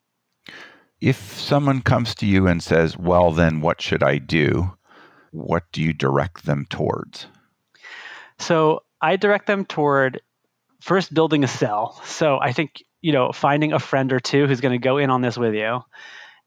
[1.00, 4.74] If someone comes to you and says, "Well, then what should I do?"
[5.32, 7.26] What do you direct them towards?
[8.38, 10.22] So I direct them toward
[10.80, 12.00] first building a cell.
[12.06, 15.10] So I think you know finding a friend or two who's going to go in
[15.10, 15.82] on this with you,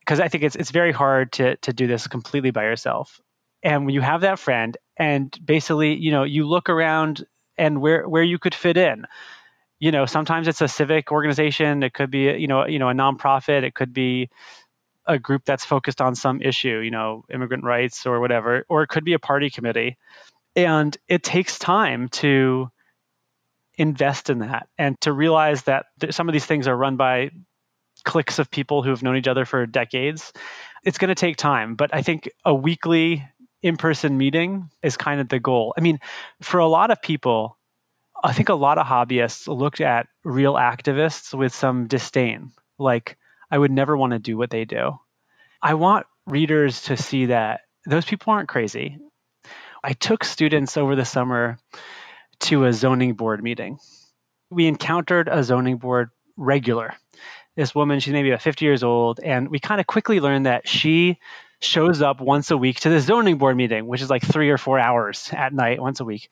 [0.01, 3.20] because I think it's it's very hard to to do this completely by yourself.
[3.62, 7.27] And when you have that friend and basically you know you look around
[7.59, 9.07] and where where you could fit in.
[9.79, 11.83] You know sometimes it's a civic organization.
[11.83, 13.62] It could be you know you know a nonprofit.
[13.62, 14.31] It could be
[15.07, 18.88] a group that's focused on some issue you know immigrant rights or whatever or it
[18.88, 19.97] could be a party committee.
[20.55, 22.71] And it takes time to
[23.77, 27.30] invest in that and to realize that th- some of these things are run by
[28.05, 30.33] cliques of people who have known each other for decades.
[30.83, 33.26] It's going to take time but i think a weekly
[33.67, 35.75] in-person meeting is kind of the goal.
[35.77, 35.99] I mean,
[36.41, 37.59] for a lot of people,
[38.23, 42.53] I think a lot of hobbyists looked at real activists with some disdain.
[42.79, 43.19] Like,
[43.51, 44.99] I would never want to do what they do.
[45.62, 48.99] I want readers to see that those people aren't crazy.
[49.85, 51.59] I took students over the summer
[52.41, 53.79] to a zoning board meeting.
[54.51, 56.95] we encountered a zoning board regular.
[57.57, 60.69] This woman, she's maybe about 50 years old, and we kind of quickly learned that
[60.69, 61.19] she
[61.61, 64.59] shows up once a week to the zoning board meeting, which is like three or
[64.59, 66.30] four hours at night once a week.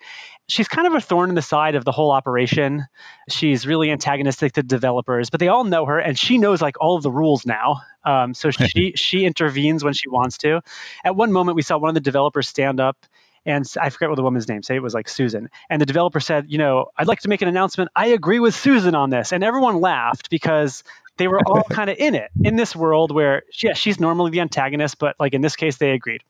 [0.48, 2.86] She's kind of a thorn in the side of the whole operation.
[3.30, 6.96] She's really antagonistic to developers, but they all know her, and she knows like all
[6.96, 7.80] of the rules now.
[8.04, 10.60] Um, so she she intervenes when she wants to.
[11.04, 13.06] At one moment, we saw one of the developers stand up
[13.46, 14.62] and I forget what the woman's name.
[14.62, 15.50] Say it was like Susan.
[15.68, 17.90] And the developer said, you know, I'd like to make an announcement.
[17.94, 19.32] I agree with Susan on this.
[19.32, 20.82] And everyone laughed because
[21.16, 24.40] they were all kind of in it in this world where, yeah, she's normally the
[24.40, 26.22] antagonist, but like in this case, they agreed.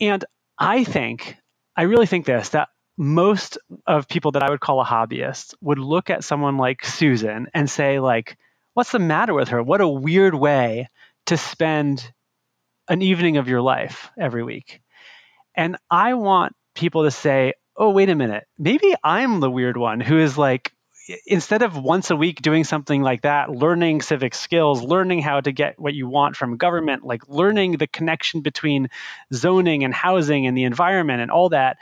[0.00, 0.24] And
[0.58, 1.36] I think,
[1.76, 5.78] I really think this that most of people that I would call a hobbyist would
[5.78, 8.36] look at someone like Susan and say, like,
[8.74, 9.62] what's the matter with her?
[9.62, 10.88] What a weird way
[11.26, 12.12] to spend
[12.88, 14.80] an evening of your life every week.
[15.54, 20.00] And I want people to say, oh, wait a minute, maybe I'm the weird one
[20.00, 20.72] who is like,
[21.26, 25.52] instead of once a week doing something like that, learning civic skills, learning how to
[25.52, 28.88] get what you want from government, like learning the connection between
[29.32, 31.78] zoning and housing and the environment and all that,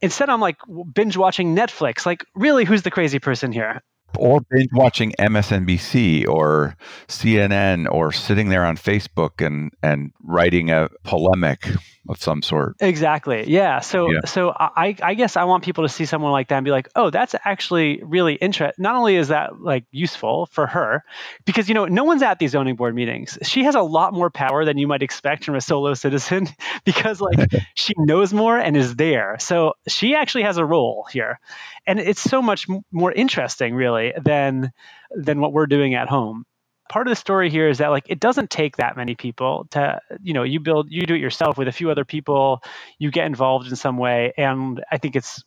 [0.00, 0.56] instead I'm like
[0.92, 2.06] binge watching Netflix.
[2.06, 3.82] Like, really, who's the crazy person here?
[4.16, 6.76] Or binge watching MSNBC or
[7.08, 11.66] CNN or sitting there on Facebook and and writing a polemic
[12.08, 12.76] of some sort.
[12.80, 13.44] Exactly.
[13.48, 13.80] Yeah.
[13.80, 14.20] So yeah.
[14.24, 16.88] so I I guess I want people to see someone like that and be like,
[16.96, 18.82] oh, that's actually really interesting.
[18.82, 21.04] Not only is that like useful for her,
[21.44, 23.38] because you know no one's at these zoning board meetings.
[23.42, 26.48] She has a lot more power than you might expect from a solo citizen
[26.84, 27.38] because like
[27.74, 29.36] she knows more and is there.
[29.38, 31.38] So she actually has a role here,
[31.86, 34.72] and it's so much more interesting, really, than
[35.12, 36.44] than what we're doing at home.
[36.90, 40.00] Part of the story here is that like it doesn't take that many people to
[40.22, 42.62] you know you build you do it yourself with a few other people
[42.98, 45.44] you get involved in some way and i think it's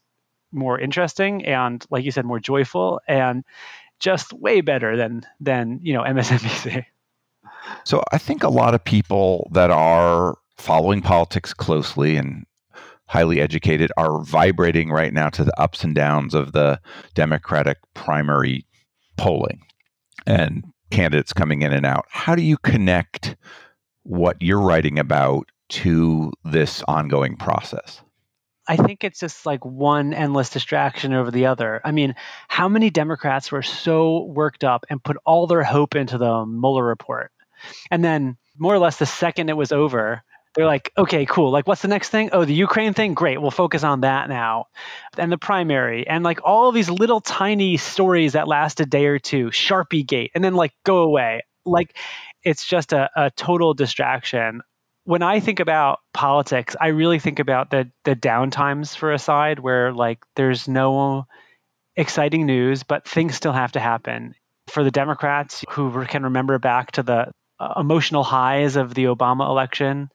[0.53, 3.43] more interesting and like you said more joyful and
[3.99, 6.85] just way better than than you know msnbc
[7.83, 12.45] so i think a lot of people that are following politics closely and
[13.07, 16.79] highly educated are vibrating right now to the ups and downs of the
[17.13, 18.65] democratic primary
[19.17, 19.61] polling
[20.25, 22.05] and candidates coming in and out.
[22.09, 23.35] How do you connect
[24.03, 28.01] what you're writing about to this ongoing process?
[28.67, 31.81] I think it's just like one endless distraction over the other.
[31.83, 32.15] I mean,
[32.47, 36.85] how many Democrats were so worked up and put all their hope into the Mueller
[36.85, 37.31] report?
[37.91, 40.23] And then, more or less, the second it was over,
[40.55, 41.51] they're like, okay, cool.
[41.51, 42.29] Like, what's the next thing?
[42.31, 43.13] Oh, the Ukraine thing?
[43.13, 43.41] Great.
[43.41, 44.67] We'll focus on that now.
[45.17, 49.19] And the primary, and like all these little tiny stories that last a day or
[49.19, 51.41] two, Sharpie Gate, and then like go away.
[51.65, 51.97] Like,
[52.43, 54.61] it's just a, a total distraction.
[55.05, 59.59] When I think about politics, I really think about the the downtimes for a side
[59.59, 61.25] where like there's no
[61.95, 64.35] exciting news, but things still have to happen.
[64.69, 69.47] For the Democrats who can remember back to the uh, emotional highs of the Obama
[69.49, 70.09] election,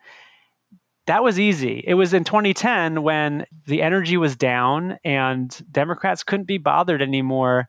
[1.08, 1.82] that was easy.
[1.86, 7.68] It was in 2010 when the energy was down and Democrats couldn't be bothered anymore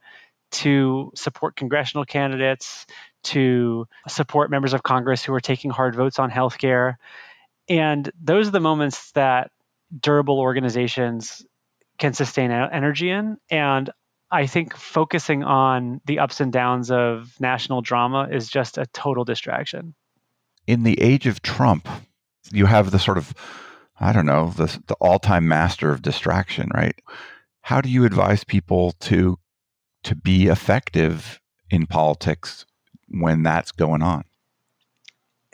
[0.52, 2.86] to support congressional candidates,
[3.24, 7.00] to support members of Congress who were taking hard votes on health care.
[7.70, 9.52] And those are the moments that
[9.98, 11.46] durable organizations
[11.98, 13.38] can sustain energy in.
[13.50, 13.90] And
[14.30, 19.24] I think focusing on the ups and downs of national drama is just a total
[19.24, 19.96] distraction.
[20.68, 21.88] In the age of Trump,
[22.52, 23.34] you have the sort of
[24.00, 26.96] I don't know the the all time master of distraction, right?
[27.62, 29.38] How do you advise people to
[30.04, 32.66] to be effective in politics
[33.10, 34.24] when that's going on?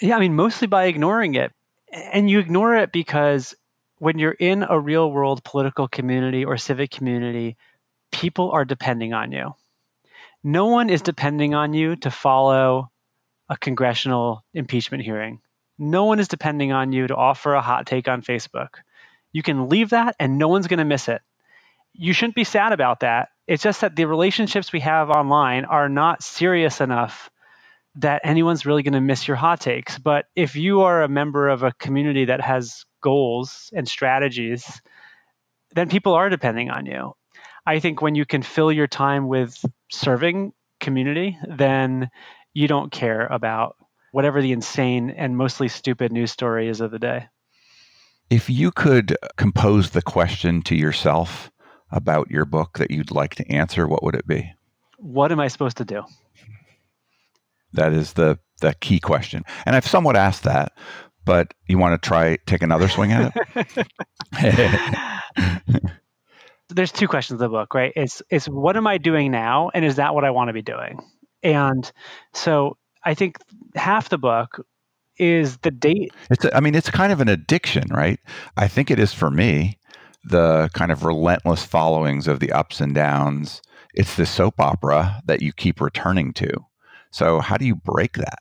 [0.01, 1.51] Yeah, I mean, mostly by ignoring it,
[1.91, 3.55] and you ignore it because
[3.97, 7.57] when you're in a real world political community or civic community,
[8.11, 9.55] people are depending on you.
[10.43, 12.91] No one is depending on you to follow
[13.49, 15.41] a congressional impeachment hearing.
[15.77, 18.69] No one is depending on you to offer a hot take on Facebook.
[19.31, 21.21] You can leave that and no one's going to miss it.
[21.93, 23.29] You shouldn't be sad about that.
[23.47, 27.29] It's just that the relationships we have online are not serious enough
[27.95, 29.97] that anyone's really going to miss your hot takes.
[29.97, 34.81] But if you are a member of a community that has goals and strategies,
[35.73, 37.15] then people are depending on you.
[37.65, 42.09] I think when you can fill your time with serving community, then
[42.53, 43.75] you don't care about
[44.15, 47.27] whatever the insane and mostly stupid news story is of the day.
[48.29, 51.51] If you could compose the question to yourself
[51.91, 54.53] about your book that you'd like to answer, what would it be?
[54.99, 56.03] What am I supposed to do?
[57.73, 59.43] That is the the key question.
[59.65, 60.71] And I've somewhat asked that,
[61.25, 63.87] but you want to try take another swing at it?
[66.69, 67.91] there's two questions in the book, right?
[67.97, 70.61] It's it's what am I doing now, and is that what I want to be
[70.61, 71.01] doing?
[71.43, 71.91] And
[72.33, 73.37] so I think
[73.75, 74.65] half the book
[75.17, 76.11] is the date.
[76.29, 78.19] It's a, I mean, it's kind of an addiction, right?
[78.57, 79.77] I think it is for me.
[80.23, 83.61] The kind of relentless followings of the ups and downs.
[83.93, 86.51] It's the soap opera that you keep returning to.
[87.11, 88.39] So how do you break that?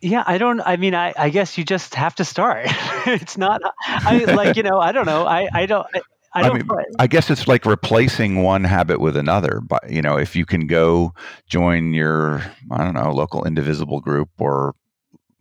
[0.00, 0.60] Yeah, I don't.
[0.60, 2.66] I mean, I, I guess you just have to start.
[3.06, 3.60] it's not.
[3.86, 4.80] I like you know.
[4.80, 5.24] I don't know.
[5.24, 5.86] I I don't.
[6.34, 6.68] I, I, mean,
[6.98, 9.60] I guess it's like replacing one habit with another.
[9.60, 11.12] But you know, if you can go
[11.46, 14.74] join your, I don't know, local indivisible group or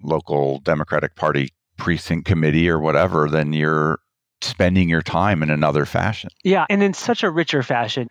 [0.04, 4.00] local Democratic Party precinct committee or whatever, then you're
[4.42, 6.30] spending your time in another fashion.
[6.44, 8.08] Yeah, and in such a richer fashion.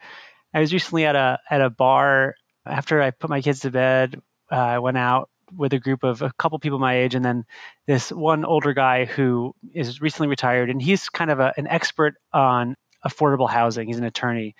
[0.55, 2.35] I was recently at a at a bar
[2.67, 4.21] after I put my kids to bed.
[4.51, 7.45] Uh, I went out with a group of a couple people my age, and then
[7.87, 12.15] this one older guy who is recently retired, and he's kind of a, an expert
[12.33, 12.77] on
[13.07, 13.89] affordable housing.
[13.89, 14.55] He's an attorney,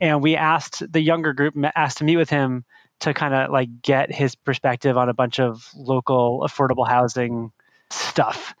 [0.00, 2.64] and we asked the younger group asked to meet with him
[3.00, 7.50] to kind of like get his perspective on a bunch of local affordable housing
[7.90, 8.54] stuff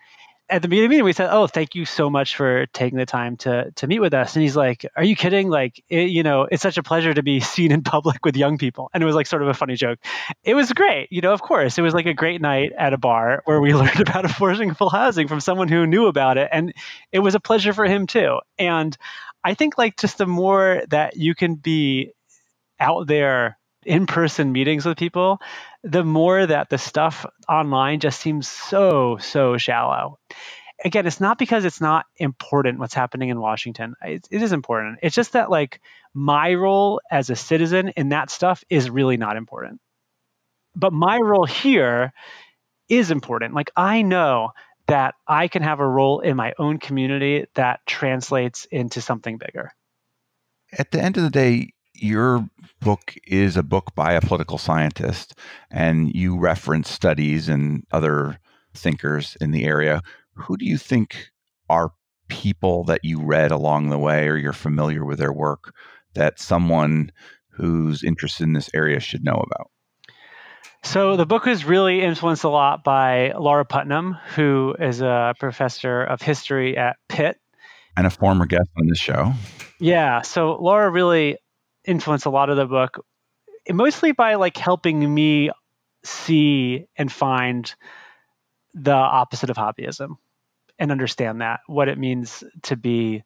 [0.50, 3.70] at the meeting, we said, "Oh, thank you so much for taking the time to
[3.76, 5.48] to meet with us." And he's like, "Are you kidding?
[5.48, 8.58] Like, it, you know, it's such a pleasure to be seen in public with young
[8.58, 9.98] people." And it was like sort of a funny joke.
[10.42, 11.32] It was great, you know.
[11.32, 14.24] Of course, it was like a great night at a bar where we learned about
[14.24, 16.72] affordable housing from someone who knew about it, and
[17.12, 18.40] it was a pleasure for him too.
[18.58, 18.96] And
[19.44, 22.12] I think like just the more that you can be
[22.78, 25.40] out there in person meetings with people,
[25.82, 30.18] the more that the stuff online just seems so, so shallow.
[30.84, 33.94] Again, it's not because it's not important what's happening in Washington.
[34.02, 34.98] it, it is important.
[35.02, 35.80] It's just that, like,
[36.14, 39.80] my role as a citizen in that stuff is really not important.
[40.74, 42.12] But my role here
[42.88, 43.54] is important.
[43.54, 44.52] Like, I know
[44.86, 49.72] that I can have a role in my own community that translates into something bigger.
[50.76, 51.72] At the end of the day,
[52.02, 52.48] your
[52.80, 55.34] book is a book by a political scientist,
[55.70, 58.38] and you reference studies and other
[58.74, 60.02] thinkers in the area.
[60.34, 61.30] Who do you think
[61.68, 61.92] are
[62.28, 65.74] people that you read along the way or you're familiar with their work
[66.14, 67.12] that someone
[67.50, 69.70] who's interested in this area should know about?
[70.82, 76.02] So the book was really influenced a lot by Lara Putnam, who is a professor
[76.02, 77.36] of history at Pitt.
[77.96, 79.34] And a former guest on this show.
[79.78, 80.22] Yeah.
[80.22, 81.36] So Lara really
[81.90, 83.04] influenced a lot of the book,
[83.68, 85.50] mostly by like helping me
[86.04, 87.74] see and find
[88.74, 90.16] the opposite of hobbyism
[90.78, 93.22] and understand that what it means to be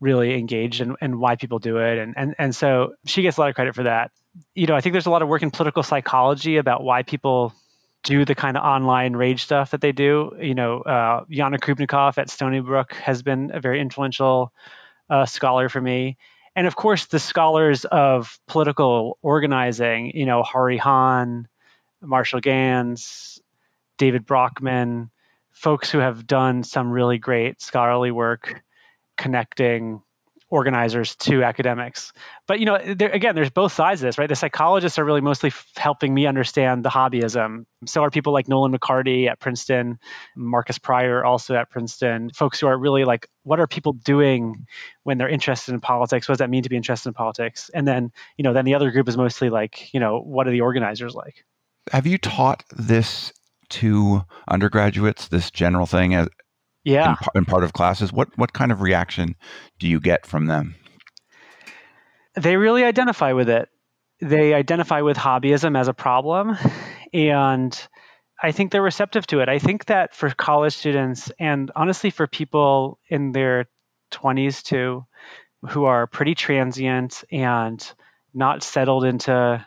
[0.00, 1.98] really engaged and, and why people do it.
[1.98, 4.10] And, and and so she gets a lot of credit for that.
[4.54, 7.54] You know i think there's a lot of work in political psychology about why people
[8.02, 10.32] do the kind of online rage stuff that they do.
[10.40, 14.52] You know uh, Yana Krupnikov at stony brook has been a very influential
[15.08, 16.16] uh, scholar for me
[16.56, 21.46] and of course the scholars of political organizing, you know, Hahrie Han,
[22.00, 23.40] Marshall Ganz,
[23.98, 25.10] David Broockman,
[25.52, 28.62] folks who have done some really great scholarly work
[29.16, 30.02] connecting
[30.48, 32.12] organizers to academics.
[32.46, 34.28] But you know, there, again, there's both sides of this, right?
[34.28, 37.66] The psychologists are really mostly f- helping me understand the hobbyism.
[37.86, 39.98] So are people like Nolan McCarty at Princeton,
[40.36, 44.66] Markus Prior also at Princeton, folks who are really like, what are people doing
[45.02, 46.28] when they're interested in politics?
[46.28, 47.68] What does that mean to be interested in politics?
[47.74, 50.52] And then, you know, then the other group is mostly like, you know, what are
[50.52, 51.44] the organizers like?
[51.92, 53.32] Have you taught this
[53.68, 56.28] to undergraduates, this general thing
[56.86, 57.16] yeah.
[57.34, 58.12] in, in part of classes.
[58.12, 59.34] What what kind of reaction
[59.78, 60.76] do you get from them?
[62.34, 63.68] They really identify with it.
[64.20, 66.56] They identify with hobbyism as a problem,
[67.12, 67.88] and
[68.42, 69.48] I think they're receptive to it.
[69.48, 73.66] I think that for college students, and honestly for people in their
[74.12, 75.04] 20s too,
[75.68, 77.84] who are pretty transient and
[78.32, 79.66] not settled into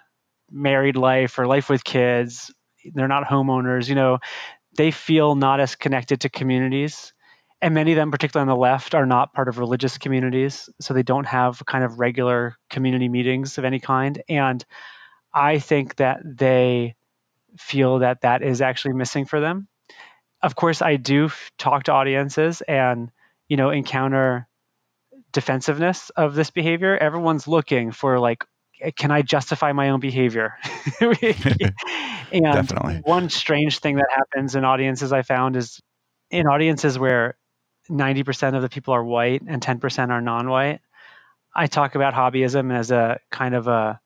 [0.51, 2.51] married life or life with kids,
[2.93, 4.19] they're not homeowners, you know,
[4.77, 7.13] they feel not as connected to communities.
[7.61, 10.69] And many of them, particularly on the left, are not part of religious communities.
[10.79, 14.21] So they don't have kind of regular community meetings of any kind.
[14.29, 14.63] And
[15.33, 16.95] I think that they
[17.57, 19.67] feel that that is actually missing for them.
[20.41, 23.11] Of course, I do talk to audiences and,
[23.49, 24.47] you know, encounter
[25.33, 26.97] defensiveness of this behavior.
[26.97, 28.45] Everyone's looking for like
[28.83, 30.55] Uh, can I justify my own behavior?
[31.01, 31.73] and
[32.31, 33.01] Definitely.
[33.03, 35.79] one strange thing that happens in audiences I found is
[36.31, 37.37] in audiences where
[37.89, 40.81] 90% of the people are white and 10% are non-white.
[41.55, 43.99] I talk about hobbyism as a kind of a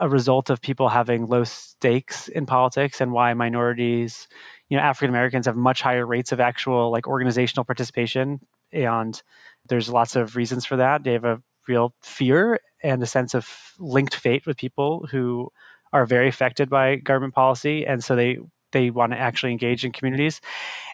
[0.00, 4.28] a result of people having low stakes in politics and why minorities,
[4.70, 8.40] you know, African Americans have much higher rates of actual like organizational participation
[8.72, 9.20] And
[9.68, 11.04] there's lots of reasons for that.
[11.04, 13.48] They have a real fear and a sense of
[13.78, 15.50] linked fate with people who
[15.92, 17.86] are very affected by government policy.
[17.86, 18.38] And so they,
[18.72, 20.40] they want to actually engage in communities.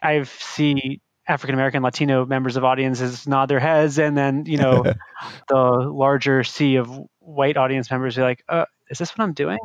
[0.01, 4.83] I see African American, Latino members of audiences nod their heads, and then you know
[5.49, 6.89] the larger sea of
[7.19, 9.59] white audience members are like, uh, "Is this what I'm doing?"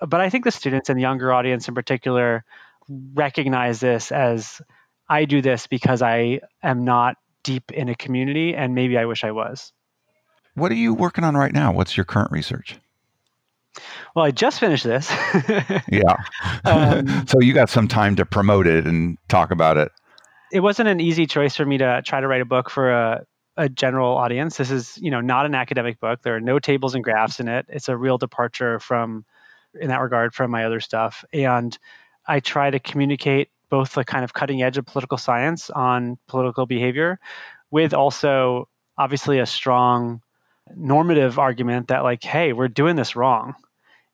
[0.00, 2.44] But I think the students and the younger audience in particular
[2.88, 4.60] recognize this as
[5.08, 9.24] I do this because I am not deep in a community, and maybe I wish
[9.24, 9.72] I was.
[10.56, 11.72] What are you working on right now?
[11.72, 12.76] What's your current research?
[14.14, 15.10] Well, I just finished this.
[15.88, 16.16] yeah.
[16.64, 19.92] Um, so you got some time to promote it and talk about it
[20.52, 23.26] it wasn't an easy choice for me to try to write a book for a,
[23.56, 24.56] a general audience.
[24.56, 26.22] This is, you know, not an academic book.
[26.22, 27.66] There are no tables and graphs in it.
[27.68, 29.24] It's a real departure from,
[29.80, 31.24] in that regard, from my other stuff.
[31.32, 31.76] And
[32.26, 36.66] I try to communicate both the kind of cutting edge of political science on political
[36.66, 37.18] behavior
[37.70, 40.22] with also obviously a strong
[40.74, 43.54] normative argument that like hey we're doing this wrong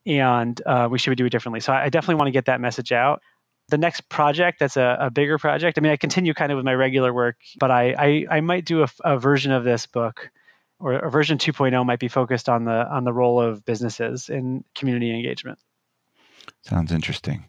[0.05, 2.93] and uh, we should do it differently so i definitely want to get that message
[2.93, 3.23] out
[3.69, 5.79] the next project that's a, a, bigger project.
[5.79, 8.65] I mean, I continue kind of with my regular work, but I, I, I might
[8.65, 10.31] do a, a, version of this book
[10.79, 14.65] or a version 2.0 might be focused on the on the role of businesses in
[14.75, 15.59] community engagement.
[16.63, 17.49] Sounds interesting.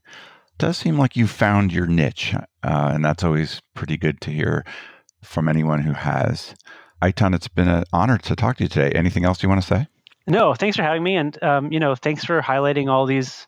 [0.60, 4.64] Does seem like you found your niche, uh, and that's always pretty good to hear
[5.24, 6.54] from anyone who has.
[7.04, 8.97] Eitan, it's been an honor to talk to you today.
[8.97, 9.88] Anything else you want to say?
[10.26, 13.45] No, thanks for having me, and um, you know, thanks for highlighting all these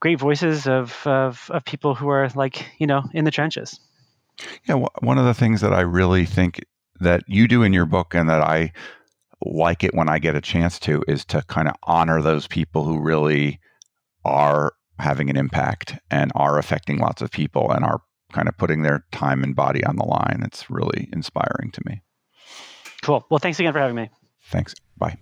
[0.00, 3.78] great voices of, of, of people who are like, you know, in the trenches.
[4.66, 4.82] Yeah.
[5.00, 6.64] One of the things that I really think
[7.00, 8.72] that you do in your book and that I
[9.44, 12.84] like it when I get a chance to is to kind of honor those people
[12.84, 13.60] who really
[14.24, 18.00] are having an impact and are affecting lots of people and are
[18.32, 20.40] kind of putting their time and body on the line.
[20.42, 22.00] It's really inspiring to me.
[23.02, 23.24] Cool.
[23.30, 24.10] Well, thanks again for having me.
[24.44, 24.74] Thanks.
[24.98, 25.16] Bye.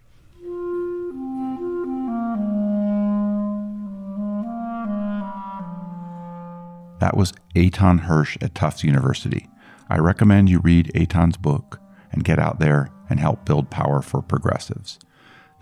[7.01, 9.49] That was Eitan Hersh at Tufts University.
[9.89, 14.21] I recommend you read Eitan's book and get out there and help build power for
[14.21, 14.99] progressives.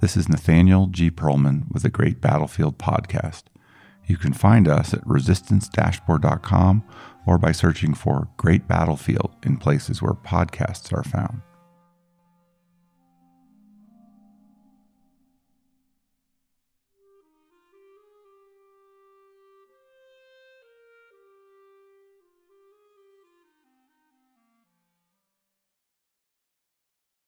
[0.01, 1.11] This is Nathaniel G.
[1.11, 3.45] Pearlman with the Great Battlefield Podcast.
[4.07, 6.85] You can find us at resistancedashboard.com
[7.27, 11.43] or by searching for Great Battlefield in places where podcasts are found.